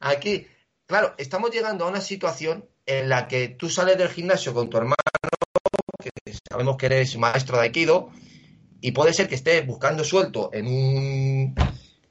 aquí, 0.00 0.46
claro, 0.86 1.14
estamos 1.18 1.50
llegando 1.50 1.84
a 1.84 1.88
una 1.88 2.00
situación 2.00 2.66
en 2.86 3.08
la 3.08 3.28
que 3.28 3.48
tú 3.48 3.68
sales 3.68 3.98
del 3.98 4.08
gimnasio 4.08 4.54
con 4.54 4.68
tu 4.68 4.78
hermano, 4.78 4.96
que 5.98 6.10
sabemos 6.48 6.76
que 6.76 6.86
eres 6.86 7.16
maestro 7.16 7.56
de 7.56 7.64
Aikido, 7.64 8.10
y 8.80 8.92
puede 8.92 9.12
ser 9.12 9.28
que 9.28 9.36
estés 9.36 9.66
buscando 9.66 10.02
suelto 10.02 10.50
en 10.52 10.66
un, 10.66 11.54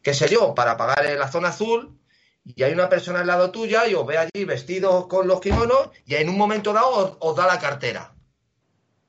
qué 0.02 0.14
sé 0.14 0.28
yo, 0.28 0.56
para 0.56 0.78
pagar 0.78 1.06
en 1.06 1.20
la 1.20 1.32
zona 1.32 1.50
azul, 1.50 1.98
y 2.44 2.64
hay 2.64 2.74
una 2.74 2.90
persona 2.90 3.20
al 3.20 3.28
lado 3.28 3.52
tuya 3.52 3.88
y 3.88 3.94
os 3.94 4.06
ve 4.06 4.18
allí 4.18 4.46
vestidos 4.46 5.08
con 5.08 5.28
los 5.28 5.40
kimonos 5.42 5.90
y 6.06 6.16
en 6.16 6.30
un 6.30 6.38
momento 6.38 6.74
dado 6.74 7.18
os, 7.20 7.36
da 7.36 7.46
la 7.46 7.60
cartera. 7.60 8.14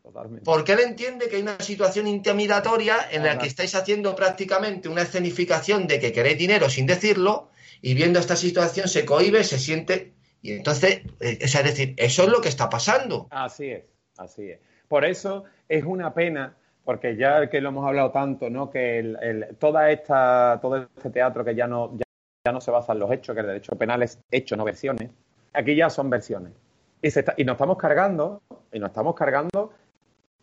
Totalmente. 0.02 0.44
Porque 0.44 0.72
él 0.72 0.80
entiende 0.80 1.28
que 1.28 1.36
hay 1.36 1.42
una 1.42 1.58
situación 1.60 2.06
intimidatoria 2.06 3.08
en 3.10 3.24
la 3.24 3.38
que 3.38 3.46
estáis 3.46 3.74
haciendo 3.74 4.14
prácticamente 4.14 4.88
una 4.88 5.02
escenificación 5.02 5.86
de 5.86 5.98
que 5.98 6.12
queréis 6.12 6.36
dinero 6.36 6.68
sin 6.68 6.86
decirlo 6.86 7.48
y 7.80 7.94
viendo 7.94 8.18
esta 8.18 8.36
situación 8.36 8.88
se 8.88 9.06
cohibe, 9.06 9.44
se 9.44 9.58
siente 9.58 10.12
y 10.42 10.52
entonces, 10.52 11.02
eh, 11.20 11.38
es 11.40 11.52
decir, 11.64 11.94
eso 11.96 12.24
es 12.24 12.28
lo 12.28 12.40
que 12.40 12.48
está 12.48 12.68
pasando. 12.68 13.28
Así 13.30 13.70
es, 13.70 13.84
así 14.18 14.50
es. 14.50 14.58
Por 14.88 15.04
eso 15.04 15.44
es 15.68 15.84
una 15.84 16.12
pena 16.12 16.56
porque 16.84 17.16
ya 17.16 17.48
que 17.48 17.60
lo 17.60 17.68
hemos 17.68 17.86
hablado 17.86 18.10
tanto, 18.10 18.50
¿no? 18.50 18.70
Que 18.70 18.98
el, 18.98 19.56
toda 19.58 19.90
esta, 19.90 20.58
todo 20.60 20.88
este 20.96 21.10
teatro 21.10 21.44
que 21.44 21.54
ya 21.54 21.66
no, 21.66 21.96
ya 22.44 22.52
no 22.52 22.60
se 22.60 22.70
basan 22.70 22.98
los 22.98 23.10
hechos, 23.12 23.34
que 23.34 23.40
el 23.40 23.46
derecho 23.46 23.76
penal 23.76 24.02
es 24.02 24.18
hecho, 24.30 24.56
no 24.56 24.64
versiones. 24.64 25.10
Aquí 25.52 25.76
ya 25.76 25.90
son 25.90 26.10
versiones. 26.10 26.52
Y, 27.00 27.08
y 27.08 27.44
nos 27.44 27.54
estamos 27.54 27.76
cargando, 27.76 28.42
y 28.72 28.78
nos 28.78 28.90
estamos 28.90 29.14
cargando 29.14 29.72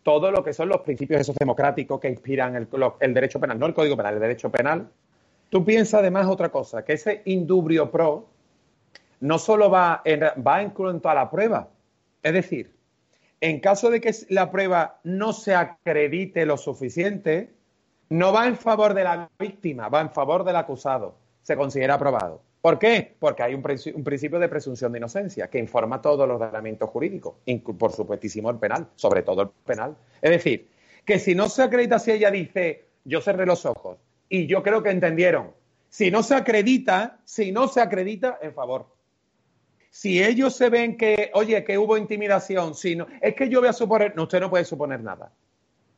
todo 0.02 0.30
lo 0.30 0.42
que 0.42 0.52
son 0.52 0.68
los 0.68 0.80
principios 0.80 1.20
esos 1.20 1.36
democráticos 1.36 2.00
que 2.00 2.08
inspiran 2.08 2.56
el, 2.56 2.68
el, 3.00 3.14
derecho 3.14 3.38
penal, 3.38 3.58
no 3.58 3.66
el 3.66 3.74
código 3.74 3.96
penal, 3.96 4.14
el 4.14 4.20
derecho 4.20 4.50
penal. 4.50 4.88
Tú 5.50 5.64
piensas 5.64 6.00
además 6.00 6.26
otra 6.26 6.48
cosa, 6.48 6.84
que 6.84 6.94
ese 6.94 7.22
indubrio 7.26 7.90
pro 7.90 8.26
no 9.20 9.38
solo 9.38 9.68
va, 9.70 10.00
en, 10.04 10.22
va 10.22 10.62
en 10.62 10.70
cuanto 10.70 11.10
a 11.10 11.14
la 11.14 11.30
prueba, 11.30 11.68
es 12.22 12.32
decir, 12.32 12.72
en 13.40 13.60
caso 13.60 13.90
de 13.90 14.00
que 14.00 14.14
la 14.28 14.50
prueba 14.50 15.00
no 15.04 15.32
se 15.32 15.54
acredite 15.54 16.46
lo 16.46 16.56
suficiente, 16.56 17.54
no 18.08 18.32
va 18.32 18.46
en 18.46 18.56
favor 18.56 18.94
de 18.94 19.04
la 19.04 19.30
víctima, 19.38 19.88
va 19.88 20.00
en 20.00 20.10
favor 20.10 20.44
del 20.44 20.56
acusado 20.56 21.14
se 21.42 21.56
considera 21.56 21.94
aprobado. 21.94 22.42
¿Por 22.60 22.78
qué? 22.78 23.16
Porque 23.18 23.42
hay 23.42 23.54
un, 23.54 23.62
principio 23.62 24.38
de 24.38 24.48
presunción 24.48 24.92
de 24.92 24.98
inocencia 24.98 25.48
que 25.48 25.58
informa 25.58 26.02
todos 26.02 26.28
los 26.28 26.40
ordenamientos 26.40 26.90
jurídicos, 26.90 27.34
por 27.78 27.92
supuestísimo 27.92 28.50
el 28.50 28.58
penal, 28.58 28.86
sobre 28.96 29.22
todo 29.22 29.42
el 29.42 29.48
penal. 29.64 29.96
Es 30.20 30.30
decir, 30.30 30.68
que 31.04 31.18
si 31.18 31.34
no 31.34 31.48
se 31.48 31.62
acredita 31.62 31.98
si 31.98 32.12
ella 32.12 32.30
dice, 32.30 32.84
yo 33.04 33.20
cerré 33.20 33.46
los 33.46 33.64
ojos, 33.64 33.98
y 34.28 34.46
yo 34.46 34.62
creo 34.62 34.82
que 34.82 34.90
entendieron, 34.90 35.50
si 35.88 36.10
no 36.10 36.22
se 36.22 36.36
acredita, 36.36 37.18
si 37.24 37.50
no 37.50 37.66
se 37.66 37.80
acredita, 37.80 38.38
en 38.42 38.52
favor. 38.52 38.86
Si 39.90 40.22
ellos 40.22 40.54
se 40.54 40.70
ven 40.70 40.96
que, 40.96 41.30
oye, 41.34 41.64
que 41.64 41.76
hubo 41.76 41.96
intimidación, 41.96 42.74
si 42.74 42.94
no, 42.96 43.06
es 43.20 43.34
que 43.34 43.48
yo 43.48 43.60
voy 43.60 43.68
a 43.68 43.72
suponer, 43.72 44.14
no, 44.16 44.22
usted 44.22 44.40
no 44.40 44.48
puede 44.48 44.64
suponer 44.64 45.02
nada. 45.02 45.32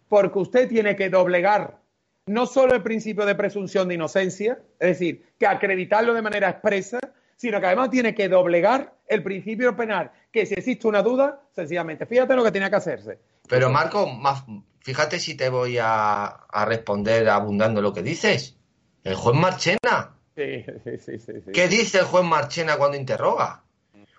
Porque 0.08 0.38
usted 0.38 0.68
tiene 0.68 0.96
que 0.96 1.10
doblegar 1.10 1.78
no 2.26 2.46
solo 2.46 2.74
el 2.74 2.82
principio 2.82 3.26
de 3.26 3.34
presunción 3.34 3.88
de 3.88 3.94
inocencia, 3.94 4.58
es 4.78 4.88
decir, 4.98 5.26
que 5.38 5.46
acreditarlo 5.46 6.14
de 6.14 6.22
manera 6.22 6.48
expresa, 6.48 7.00
sino 7.36 7.60
que 7.60 7.66
además 7.66 7.90
tiene 7.90 8.14
que 8.14 8.28
doblegar 8.28 8.94
el 9.08 9.22
principio 9.22 9.76
penal, 9.76 10.12
que 10.30 10.46
si 10.46 10.54
existe 10.54 10.86
una 10.86 11.02
duda, 11.02 11.42
sencillamente, 11.54 12.06
fíjate 12.06 12.34
lo 12.34 12.44
que 12.44 12.52
tenía 12.52 12.70
que 12.70 12.76
hacerse. 12.76 13.18
Pero 13.48 13.68
Marco, 13.68 14.06
más, 14.06 14.44
fíjate 14.80 15.18
si 15.18 15.36
te 15.36 15.48
voy 15.48 15.78
a, 15.78 16.24
a 16.24 16.64
responder 16.64 17.28
abundando 17.28 17.82
lo 17.82 17.92
que 17.92 18.02
dices. 18.02 18.56
El 19.04 19.16
juez 19.16 19.36
Marchena. 19.36 20.16
Sí, 20.36 20.64
sí, 21.04 21.18
sí, 21.18 21.32
¿Qué 21.52 21.68
dice 21.68 21.98
el 21.98 22.04
juez 22.04 22.24
Marchena 22.24 22.76
cuando 22.76 22.96
interroga? 22.96 23.64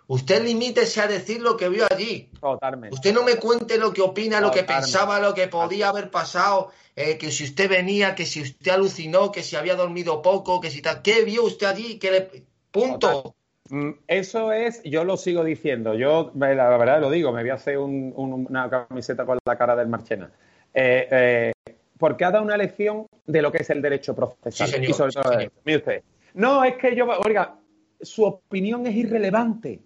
Usted 0.08 0.44
limítese 0.44 1.02
a 1.02 1.08
decir 1.08 1.42
lo 1.42 1.56
que 1.56 1.70
vio 1.70 1.86
allí. 1.90 2.30
Totalmente. 2.40 2.94
Usted 2.94 3.14
no 3.14 3.24
me 3.24 3.36
cuente 3.38 3.78
lo 3.78 3.94
que 3.94 4.02
opina, 4.02 4.42
lo 4.42 4.52
que 4.52 4.64
pensaba, 4.64 5.20
lo 5.20 5.34
que 5.34 5.48
podía 5.48 5.90
haber 5.90 6.12
pasado, 6.12 6.72
eh, 6.96 7.18
que 7.18 7.32
si 7.32 7.46
usted 7.46 7.70
venía, 7.70 8.14
que 8.16 8.26
si 8.26 8.42
usted 8.42 8.72
alucinó, 8.72 9.32
que 9.32 9.44
si 9.44 9.56
había 9.56 9.76
dormido 9.76 10.22
poco, 10.22 10.60
que 10.60 10.70
si 10.70 10.82
tal. 10.82 11.02
¿Qué 11.02 11.24
vio 11.24 11.44
usted 11.44 11.68
allí? 11.68 12.00
¿Qué 12.00 12.12
le... 12.12 12.44
Punto. 12.72 13.36
Mm, 13.70 13.92
eso 14.08 14.52
es, 14.52 14.84
yo 14.84 15.04
lo 15.04 15.16
sigo 15.16 15.44
diciendo. 15.44 15.94
Yo, 15.94 16.32
la 16.36 16.78
verdad, 16.78 17.00
lo 17.00 17.10
digo, 17.10 17.32
me 17.32 17.42
voy 17.42 17.52
a 17.52 17.56
hacer 17.56 17.78
una 17.78 18.70
camiseta 18.70 19.26
con 19.26 19.40
la 19.46 19.58
cara 19.58 19.76
del 19.76 19.88
Marchena. 19.88 20.32
Eh, 20.74 21.08
eh, 21.10 21.74
porque 21.98 22.26
ha 22.26 22.32
dado 22.32 22.44
una 22.44 22.58
lección 22.58 23.08
de 23.26 23.42
lo 23.42 23.52
que 23.52 23.60
es 23.60 23.70
el 23.70 23.82
derecho 23.82 24.14
procesal. 24.14 24.68
Sí, 24.68 24.76
y 24.82 24.94
sobre 24.94 25.14
todo, 25.14 25.32
mire 25.64 25.78
usted. 25.78 26.04
No, 26.34 26.64
es 26.64 26.76
que 26.76 26.96
yo, 26.96 27.08
oiga, 27.26 27.56
su 28.02 28.24
opinión 28.26 28.86
es 28.88 28.96
irrelevante. 28.96 29.80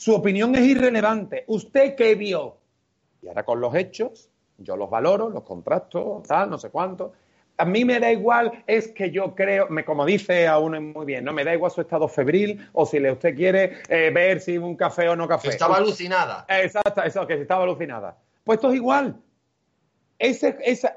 Su 0.00 0.14
opinión 0.14 0.54
es 0.54 0.62
irrelevante. 0.62 1.44
¿Usted 1.46 1.94
qué 1.94 2.14
vio? 2.14 2.56
Y 3.20 3.28
ahora 3.28 3.44
con 3.44 3.60
los 3.60 3.74
hechos, 3.74 4.30
yo 4.56 4.74
los 4.74 4.88
valoro, 4.88 5.28
los 5.28 5.42
contrasto, 5.42 6.22
tal, 6.26 6.48
no 6.48 6.56
sé 6.56 6.70
cuánto. 6.70 7.12
A 7.58 7.66
mí 7.66 7.84
me 7.84 8.00
da 8.00 8.10
igual, 8.10 8.64
es 8.66 8.88
que 8.92 9.10
yo 9.10 9.34
creo, 9.34 9.68
me, 9.68 9.84
como 9.84 10.06
dice 10.06 10.48
a 10.48 10.58
uno 10.58 10.80
muy 10.80 11.04
bien, 11.04 11.22
no 11.22 11.34
me 11.34 11.44
da 11.44 11.52
igual 11.52 11.70
su 11.70 11.82
estado 11.82 12.08
febril 12.08 12.66
o 12.72 12.86
si 12.86 12.98
le, 12.98 13.12
usted 13.12 13.36
quiere 13.36 13.82
eh, 13.90 14.10
ver 14.10 14.40
si 14.40 14.56
un 14.56 14.74
café 14.74 15.06
o 15.06 15.16
no 15.16 15.28
café. 15.28 15.48
estaba 15.48 15.76
alucinada. 15.76 16.46
Exacto, 16.48 17.02
eso, 17.02 17.26
que 17.26 17.34
estaba 17.34 17.64
alucinada. 17.64 18.16
Pues 18.42 18.56
esto 18.56 18.70
es 18.70 18.76
igual. 18.76 19.20
esa, 20.18 20.48
esa, 20.48 20.94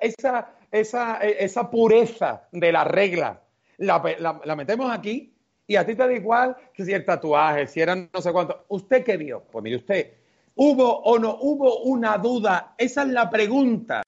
esa, 0.72 1.18
esa 1.18 1.70
pureza 1.70 2.44
de 2.54 2.72
la 2.72 2.86
regla 2.86 3.42
la, 3.80 4.40
la 4.46 4.56
metemos 4.56 4.90
aquí 4.94 5.33
y 5.68 5.76
a 5.76 5.86
ti 5.86 5.96
te 5.96 6.06
da 6.06 6.14
igual 6.14 6.56
que 6.74 6.86
si 6.86 6.94
el 6.94 7.06
tatuaje, 7.06 7.68
si 7.68 7.82
eran 7.82 8.10
no 8.14 8.22
sé 8.22 8.32
cuánto. 8.32 8.66
¿Usted 8.70 9.04
qué 9.04 9.18
vio? 9.18 9.44
Pues 9.52 9.64
mire 9.64 9.78
usted, 9.78 10.14
¿hubo 10.56 11.00
o 11.04 11.18
no 11.20 11.38
hubo 11.42 11.80
una 11.84 12.18
duda? 12.18 12.76
Esa 12.78 13.04
es 13.04 13.10
la 13.10 13.30
pregunta. 13.30 14.02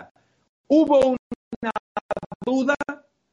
¿Hubo 0.67 0.99
una 1.09 1.71
duda 2.45 2.75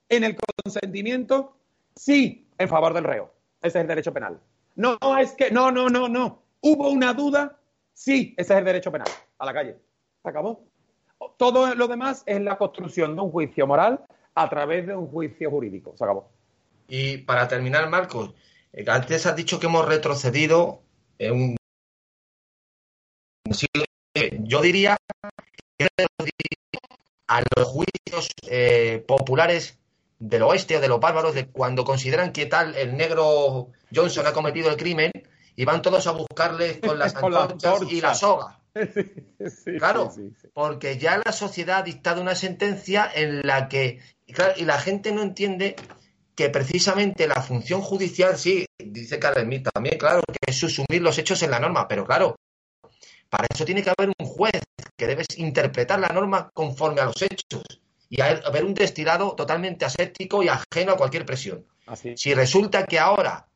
en 0.08 0.24
el 0.24 0.36
consentimiento? 0.36 1.56
Sí, 1.96 2.46
en 2.58 2.68
favor 2.68 2.94
del 2.94 3.04
reo. 3.04 3.32
Ese 3.60 3.78
es 3.78 3.82
el 3.82 3.88
derecho 3.88 4.12
penal. 4.12 4.38
No, 4.76 4.98
es 5.18 5.32
que, 5.32 5.50
no, 5.50 5.70
no, 5.70 5.88
no, 5.88 6.08
no. 6.08 6.42
¿Hubo 6.60 6.90
una 6.90 7.12
duda? 7.12 7.58
Sí, 7.92 8.34
ese 8.36 8.54
es 8.54 8.58
el 8.58 8.64
derecho 8.64 8.92
penal. 8.92 9.08
A 9.38 9.46
la 9.46 9.52
calle. 9.52 9.76
Se 10.22 10.28
acabó. 10.28 10.64
Todo 11.36 11.74
lo 11.74 11.88
demás 11.88 12.22
es 12.26 12.40
la 12.40 12.56
construcción 12.56 13.14
de 13.14 13.22
un 13.22 13.30
juicio 13.30 13.66
moral 13.66 14.04
a 14.34 14.48
través 14.48 14.86
de 14.86 14.96
un 14.96 15.08
juicio 15.08 15.50
jurídico. 15.50 15.94
Se 15.96 16.04
acabó. 16.04 16.30
Y 16.94 17.16
para 17.16 17.48
terminar, 17.48 17.88
Marcos, 17.88 18.34
eh, 18.70 18.84
antes 18.86 19.24
has 19.24 19.34
dicho 19.34 19.58
que 19.58 19.64
hemos 19.64 19.88
retrocedido 19.88 20.82
en 21.18 21.56
un 23.46 23.54
siglo. 23.54 23.86
Yo 24.40 24.60
diría 24.60 24.98
que 25.78 25.88
a 27.28 27.42
los 27.56 27.66
juicios 27.66 28.28
eh, 28.46 29.02
populares 29.08 29.78
del 30.18 30.42
oeste 30.42 30.76
o 30.76 30.80
de 30.82 30.88
los 30.88 31.00
bárbaros, 31.00 31.34
de 31.34 31.46
cuando 31.46 31.82
consideran 31.82 32.30
que 32.30 32.44
tal 32.44 32.76
el 32.76 32.94
negro 32.94 33.70
Johnson 33.94 34.26
ha 34.26 34.34
cometido 34.34 34.68
el 34.68 34.76
crimen 34.76 35.12
y 35.56 35.64
van 35.64 35.80
todos 35.80 36.06
a 36.06 36.10
buscarle 36.10 36.78
con 36.80 36.98
las 36.98 37.16
antorchas 37.16 37.90
y 37.90 38.02
la 38.02 38.14
soga. 38.14 38.60
claro, 39.78 40.12
porque 40.52 40.98
ya 40.98 41.22
la 41.24 41.32
sociedad 41.32 41.78
ha 41.78 41.82
dictado 41.84 42.20
una 42.20 42.34
sentencia 42.34 43.10
en 43.14 43.46
la 43.46 43.70
que, 43.70 44.00
y 44.26 44.64
la 44.66 44.78
gente 44.78 45.10
no 45.12 45.22
entiende 45.22 45.74
que 46.34 46.48
precisamente 46.48 47.26
la 47.26 47.42
función 47.42 47.82
judicial, 47.82 48.38
sí, 48.38 48.66
dice 48.78 49.18
Carmen 49.18 49.62
también, 49.62 49.98
claro, 49.98 50.22
que 50.26 50.50
es 50.50 50.58
subsumir 50.58 51.02
los 51.02 51.18
hechos 51.18 51.42
en 51.42 51.50
la 51.50 51.60
norma, 51.60 51.86
pero 51.86 52.06
claro, 52.06 52.36
para 53.28 53.46
eso 53.52 53.64
tiene 53.64 53.82
que 53.82 53.92
haber 53.96 54.12
un 54.18 54.26
juez 54.26 54.62
que 54.96 55.06
debe 55.06 55.24
interpretar 55.36 56.00
la 56.00 56.08
norma 56.08 56.50
conforme 56.52 57.00
a 57.00 57.06
los 57.06 57.20
hechos 57.22 57.62
y 58.08 58.20
haber 58.20 58.64
un 58.64 58.74
destilado 58.74 59.34
totalmente 59.34 59.84
aséptico 59.84 60.42
y 60.42 60.48
ajeno 60.48 60.92
a 60.92 60.96
cualquier 60.96 61.24
presión. 61.24 61.66
Si 62.16 62.34
resulta 62.34 62.84
que 62.86 62.98
ahora 62.98 63.48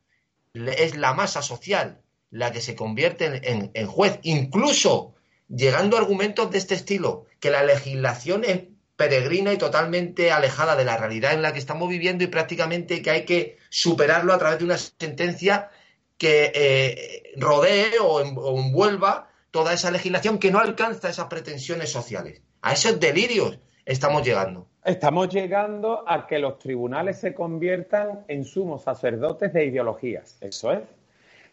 es 0.53 0.97
la 0.97 1.13
masa 1.13 1.41
social 1.41 2.01
la 2.29 2.51
que 2.51 2.61
se 2.61 2.75
convierte 2.75 3.41
en 3.43 3.87
juez, 3.87 4.19
incluso 4.23 5.15
llegando 5.47 5.95
a 5.95 6.01
argumentos 6.01 6.51
de 6.51 6.57
este 6.57 6.75
estilo, 6.75 7.25
que 7.39 7.51
la 7.51 7.63
legislación 7.63 8.43
es 8.43 8.63
peregrina 8.97 9.53
y 9.53 9.57
totalmente 9.57 10.31
alejada 10.31 10.75
de 10.75 10.83
la 10.83 10.97
realidad 10.97 11.33
en 11.33 11.43
la 11.43 11.53
que 11.53 11.59
estamos 11.59 11.87
viviendo 11.87 12.23
y 12.23 12.27
prácticamente 12.27 13.01
que 13.01 13.11
hay 13.11 13.25
que 13.25 13.57
superarlo 13.69 14.33
a 14.33 14.39
través 14.39 14.57
de 14.57 14.65
una 14.65 14.77
sentencia 14.77 15.69
que 16.17 16.51
eh, 16.53 17.33
rodee 17.37 17.99
o, 18.01 18.21
envuelva 18.21 19.29
toda 19.51 19.73
esa 19.73 19.91
legislación 19.91 20.39
que 20.39 20.51
no 20.51 20.59
alcanza 20.59 21.09
esas 21.09 21.27
pretensiones 21.27 21.91
sociales. 21.91 22.41
A 22.63 22.73
esos 22.73 22.99
delirios 22.99 23.59
estamos 23.85 24.25
llegando. 24.25 24.67
Estamos 24.83 25.29
llegando 25.29 26.03
a 26.07 26.25
que 26.25 26.39
los 26.39 26.57
tribunales 26.57 27.19
se 27.19 27.35
conviertan 27.35 28.25
en 28.27 28.45
sumos 28.45 28.83
sacerdotes 28.83 29.53
de 29.53 29.65
ideologías. 29.65 30.37
Eso 30.41 30.71
es. 30.71 30.81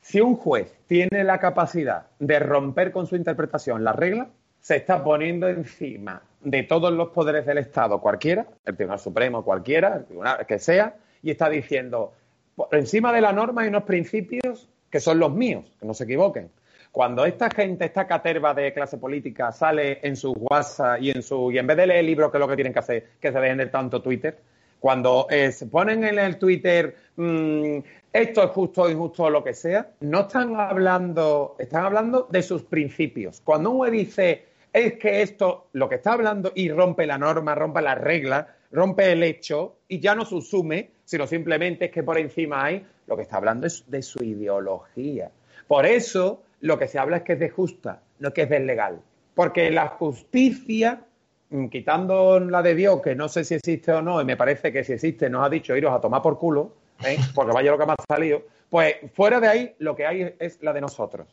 Si 0.00 0.20
un 0.20 0.36
juez 0.36 0.72
tiene 0.86 1.24
la 1.24 1.38
capacidad 1.40 2.06
de 2.18 2.38
romper 2.38 2.90
con 2.90 3.06
su 3.06 3.16
interpretación 3.16 3.84
la 3.84 3.92
regla, 3.92 4.30
se 4.60 4.76
está 4.76 5.04
poniendo 5.04 5.46
encima 5.48 6.22
de 6.44 6.62
todos 6.62 6.92
los 6.92 7.08
poderes 7.08 7.46
del 7.46 7.58
Estado, 7.58 8.00
cualquiera, 8.00 8.46
el 8.64 8.76
Tribunal 8.76 8.98
Supremo, 8.98 9.44
cualquiera, 9.44 9.96
el 9.96 10.04
Tribunal 10.04 10.46
que 10.46 10.58
sea, 10.58 10.96
y 11.22 11.30
está 11.30 11.48
diciendo, 11.48 12.12
por 12.54 12.68
encima 12.72 13.12
de 13.12 13.20
la 13.20 13.32
norma 13.32 13.62
hay 13.62 13.68
unos 13.68 13.84
principios 13.84 14.68
que 14.90 15.00
son 15.00 15.18
los 15.18 15.32
míos, 15.32 15.64
que 15.80 15.86
no 15.86 15.94
se 15.94 16.04
equivoquen. 16.04 16.50
Cuando 16.92 17.24
esta 17.24 17.50
gente, 17.50 17.86
esta 17.86 18.06
caterva 18.06 18.54
de 18.54 18.72
clase 18.72 18.98
política 18.98 19.50
sale 19.50 19.98
en 20.02 20.14
su 20.14 20.30
WhatsApp 20.32 21.02
y 21.02 21.10
en 21.10 21.22
su 21.22 21.50
y 21.50 21.58
en 21.58 21.66
vez 21.66 21.76
de 21.76 21.88
leer 21.88 22.00
el 22.00 22.06
libro, 22.06 22.30
que 22.30 22.36
es 22.36 22.40
lo 22.40 22.46
que 22.46 22.54
tienen 22.54 22.72
que 22.72 22.78
hacer, 22.78 23.06
que 23.20 23.32
se 23.32 23.40
dejen 23.40 23.58
de 23.58 23.66
tanto 23.66 24.00
Twitter, 24.00 24.38
cuando 24.78 25.26
eh, 25.30 25.50
se 25.50 25.66
ponen 25.66 26.04
en 26.04 26.18
el 26.18 26.38
Twitter 26.38 26.94
mm, 27.16 27.78
esto 28.12 28.44
es 28.44 28.50
justo 28.50 28.88
injusto 28.88 29.28
lo 29.28 29.42
que 29.42 29.54
sea, 29.54 29.88
no 30.00 30.20
están 30.20 30.54
hablando, 30.54 31.56
están 31.58 31.86
hablando 31.86 32.28
de 32.30 32.42
sus 32.42 32.62
principios. 32.62 33.40
Cuando 33.40 33.70
uno 33.72 33.90
dice 33.90 34.53
es 34.74 34.94
que 34.94 35.22
esto, 35.22 35.68
lo 35.72 35.88
que 35.88 35.94
está 35.94 36.14
hablando, 36.14 36.50
y 36.52 36.68
rompe 36.68 37.06
la 37.06 37.16
norma, 37.16 37.54
rompe 37.54 37.80
la 37.80 37.94
regla, 37.94 38.56
rompe 38.72 39.12
el 39.12 39.22
hecho, 39.22 39.76
y 39.86 40.00
ya 40.00 40.16
no 40.16 40.24
susume, 40.24 40.90
sino 41.04 41.28
simplemente 41.28 41.86
es 41.86 41.90
que 41.92 42.02
por 42.02 42.18
encima 42.18 42.64
hay, 42.64 42.84
lo 43.06 43.16
que 43.16 43.22
está 43.22 43.36
hablando 43.36 43.68
es 43.68 43.88
de 43.88 44.02
su 44.02 44.24
ideología. 44.24 45.30
Por 45.68 45.86
eso, 45.86 46.42
lo 46.60 46.76
que 46.76 46.88
se 46.88 46.98
habla 46.98 47.18
es 47.18 47.22
que 47.22 47.34
es 47.34 47.38
de 47.38 47.50
justa, 47.50 48.02
no 48.18 48.32
que 48.32 48.42
es 48.42 48.50
deslegal. 48.50 49.00
Porque 49.36 49.70
la 49.70 49.86
justicia, 49.88 51.04
mm, 51.50 51.68
quitando 51.68 52.40
la 52.40 52.60
de 52.60 52.74
Dios, 52.74 53.00
que 53.00 53.14
no 53.14 53.28
sé 53.28 53.44
si 53.44 53.54
existe 53.54 53.92
o 53.92 54.02
no, 54.02 54.20
y 54.20 54.24
me 54.24 54.36
parece 54.36 54.72
que 54.72 54.82
si 54.82 54.94
existe 54.94 55.30
nos 55.30 55.46
ha 55.46 55.50
dicho 55.50 55.76
iros 55.76 55.92
a 55.92 56.00
tomar 56.00 56.20
por 56.20 56.36
culo, 56.36 56.72
¿eh? 57.06 57.16
porque 57.32 57.52
vaya 57.52 57.70
lo 57.70 57.78
que 57.78 57.86
me 57.86 57.92
ha 57.92 57.96
salido, 58.08 58.42
pues 58.68 58.96
fuera 59.14 59.38
de 59.38 59.46
ahí 59.46 59.74
lo 59.78 59.94
que 59.94 60.04
hay 60.04 60.34
es 60.40 60.60
la 60.62 60.72
de 60.72 60.80
nosotros. 60.80 61.28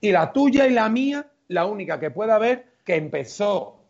Y 0.00 0.12
la 0.12 0.32
tuya 0.32 0.68
y 0.68 0.72
la 0.72 0.88
mía, 0.88 1.26
la 1.48 1.66
única 1.66 1.98
que 1.98 2.12
pueda 2.12 2.36
haber 2.36 2.73
que 2.84 2.96
empezó 2.96 3.80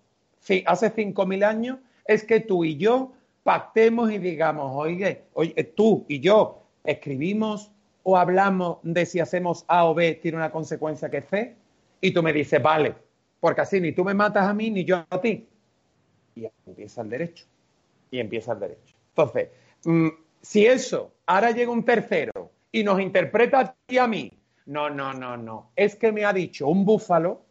hace 0.67 0.95
5.000 0.95 1.45
años 1.45 1.79
es 2.07 2.25
que 2.25 2.41
tú 2.41 2.65
y 2.65 2.77
yo 2.77 3.13
pactemos 3.43 4.11
y 4.11 4.19
digamos, 4.19 4.73
oye, 4.75 5.25
oye, 5.35 5.65
tú 5.77 6.05
y 6.09 6.21
yo 6.21 6.63
escribimos 6.85 7.71
o 8.03 8.17
hablamos 8.17 8.79
de 8.83 9.07
si 9.07 9.21
hacemos 9.21 9.65
A 9.69 9.87
o 9.87 9.95
B 9.95 10.15
tiene 10.15 10.37
una 10.37 10.51
consecuencia 10.51 11.11
que 11.11 11.23
C, 11.23 11.57
y 12.01 12.13
tú 12.13 12.23
me 12.23 12.35
dices, 12.35 12.63
vale, 12.63 12.95
porque 13.41 13.63
así 13.63 13.81
ni 13.81 13.93
tú 13.93 14.05
me 14.05 14.13
matas 14.13 14.47
a 14.47 14.53
mí 14.53 14.71
ni 14.71 14.85
yo 14.85 15.05
a 15.09 15.21
ti. 15.21 15.49
Y 16.37 16.47
empieza 16.67 17.01
el 17.01 17.09
derecho. 17.09 17.47
Y 18.11 18.19
empieza 18.19 18.53
el 18.53 18.61
derecho. 18.61 18.95
Entonces, 19.09 19.49
mm, 19.85 20.09
si 20.43 20.67
eso, 20.67 21.13
ahora 21.25 21.53
llega 21.53 21.73
un 21.73 21.85
tercero 21.85 22.51
y 22.71 22.85
nos 22.85 23.01
interpreta 23.01 23.61
a 23.61 23.73
ti 23.73 23.95
y 23.95 23.99
a 23.99 24.07
mí, 24.07 24.31
no, 24.67 24.91
no, 24.91 25.15
no, 25.15 25.39
no, 25.39 25.71
es 25.77 25.97
que 25.97 26.13
me 26.13 26.27
ha 26.27 26.33
dicho 26.33 26.69
un 26.69 26.85
búfalo 26.85 27.43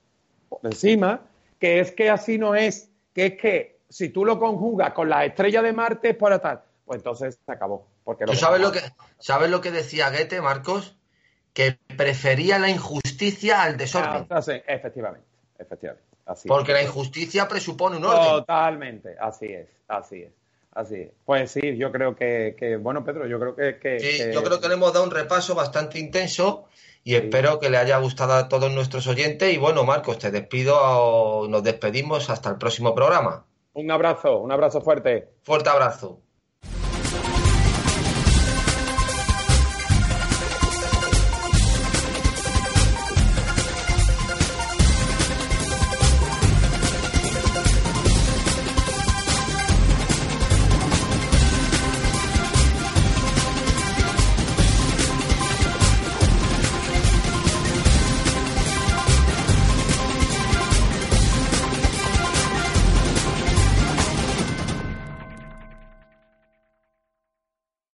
encima 0.61 1.21
que 1.63 1.79
es 1.79 1.93
que 1.93 2.09
así 2.09 2.37
no 2.37 2.55
es, 2.55 2.91
que 3.13 3.25
es 3.27 3.37
que 3.37 3.79
si 3.87 4.09
tú 4.09 4.25
lo 4.25 4.37
conjugas 4.37 4.91
con 4.91 5.07
la 5.07 5.23
estrella 5.23 5.61
de 5.61 5.71
Marte 5.71 6.09
es 6.09 6.17
para 6.17 6.39
tal, 6.39 6.61
pues 6.83 6.97
entonces 6.97 7.39
se 7.45 7.51
acabó. 7.53 7.87
Porque 8.03 8.25
¿Tú 8.25 8.33
sabes 8.33 8.59
lo, 8.59 8.73
que, 8.73 8.81
sabes 9.17 9.49
lo 9.49 9.61
que 9.61 9.71
decía 9.71 10.09
Goethe, 10.09 10.41
Marcos? 10.41 10.97
Que 11.53 11.79
prefería 11.95 12.59
la 12.59 12.67
injusticia 12.67 13.63
al 13.63 13.77
desorden. 13.77 14.27
Ah, 14.29 14.43
efectivamente, 14.67 15.25
efectivamente. 15.57 16.03
porque 16.49 16.73
la 16.73 16.83
injusticia 16.83 17.47
presupone 17.47 17.95
un 17.95 18.03
orden. 18.03 18.39
Totalmente, 18.39 19.15
así 19.17 19.45
es, 19.45 19.69
así 19.87 20.23
es. 20.23 20.33
Así 20.73 20.95
es. 20.95 21.11
Pues 21.23 21.51
sí, 21.51 21.77
yo 21.77 21.93
creo 21.93 22.13
que, 22.13 22.77
bueno, 22.81 23.05
Pedro, 23.05 23.25
yo 23.25 23.39
creo 23.39 23.55
que, 23.55 23.99
sí, 24.01 24.33
yo 24.33 24.43
creo 24.43 24.59
que 24.59 24.67
le 24.67 24.73
hemos 24.73 24.91
dado 24.91 25.05
un 25.05 25.11
repaso 25.11 25.55
bastante 25.55 25.97
intenso 25.97 26.67
y 27.03 27.15
espero 27.15 27.59
que 27.59 27.69
le 27.69 27.77
haya 27.77 27.97
gustado 27.99 28.33
a 28.33 28.47
todos 28.47 28.71
nuestros 28.73 29.07
oyentes. 29.07 29.53
Y 29.53 29.57
bueno, 29.57 29.83
Marcos, 29.83 30.19
te 30.19 30.31
despido, 30.31 31.47
nos 31.49 31.63
despedimos 31.63 32.29
hasta 32.29 32.49
el 32.49 32.57
próximo 32.57 32.95
programa. 32.95 33.45
Un 33.73 33.91
abrazo, 33.91 34.39
un 34.39 34.51
abrazo 34.51 34.81
fuerte. 34.81 35.29
Fuerte 35.43 35.69
abrazo. 35.69 36.22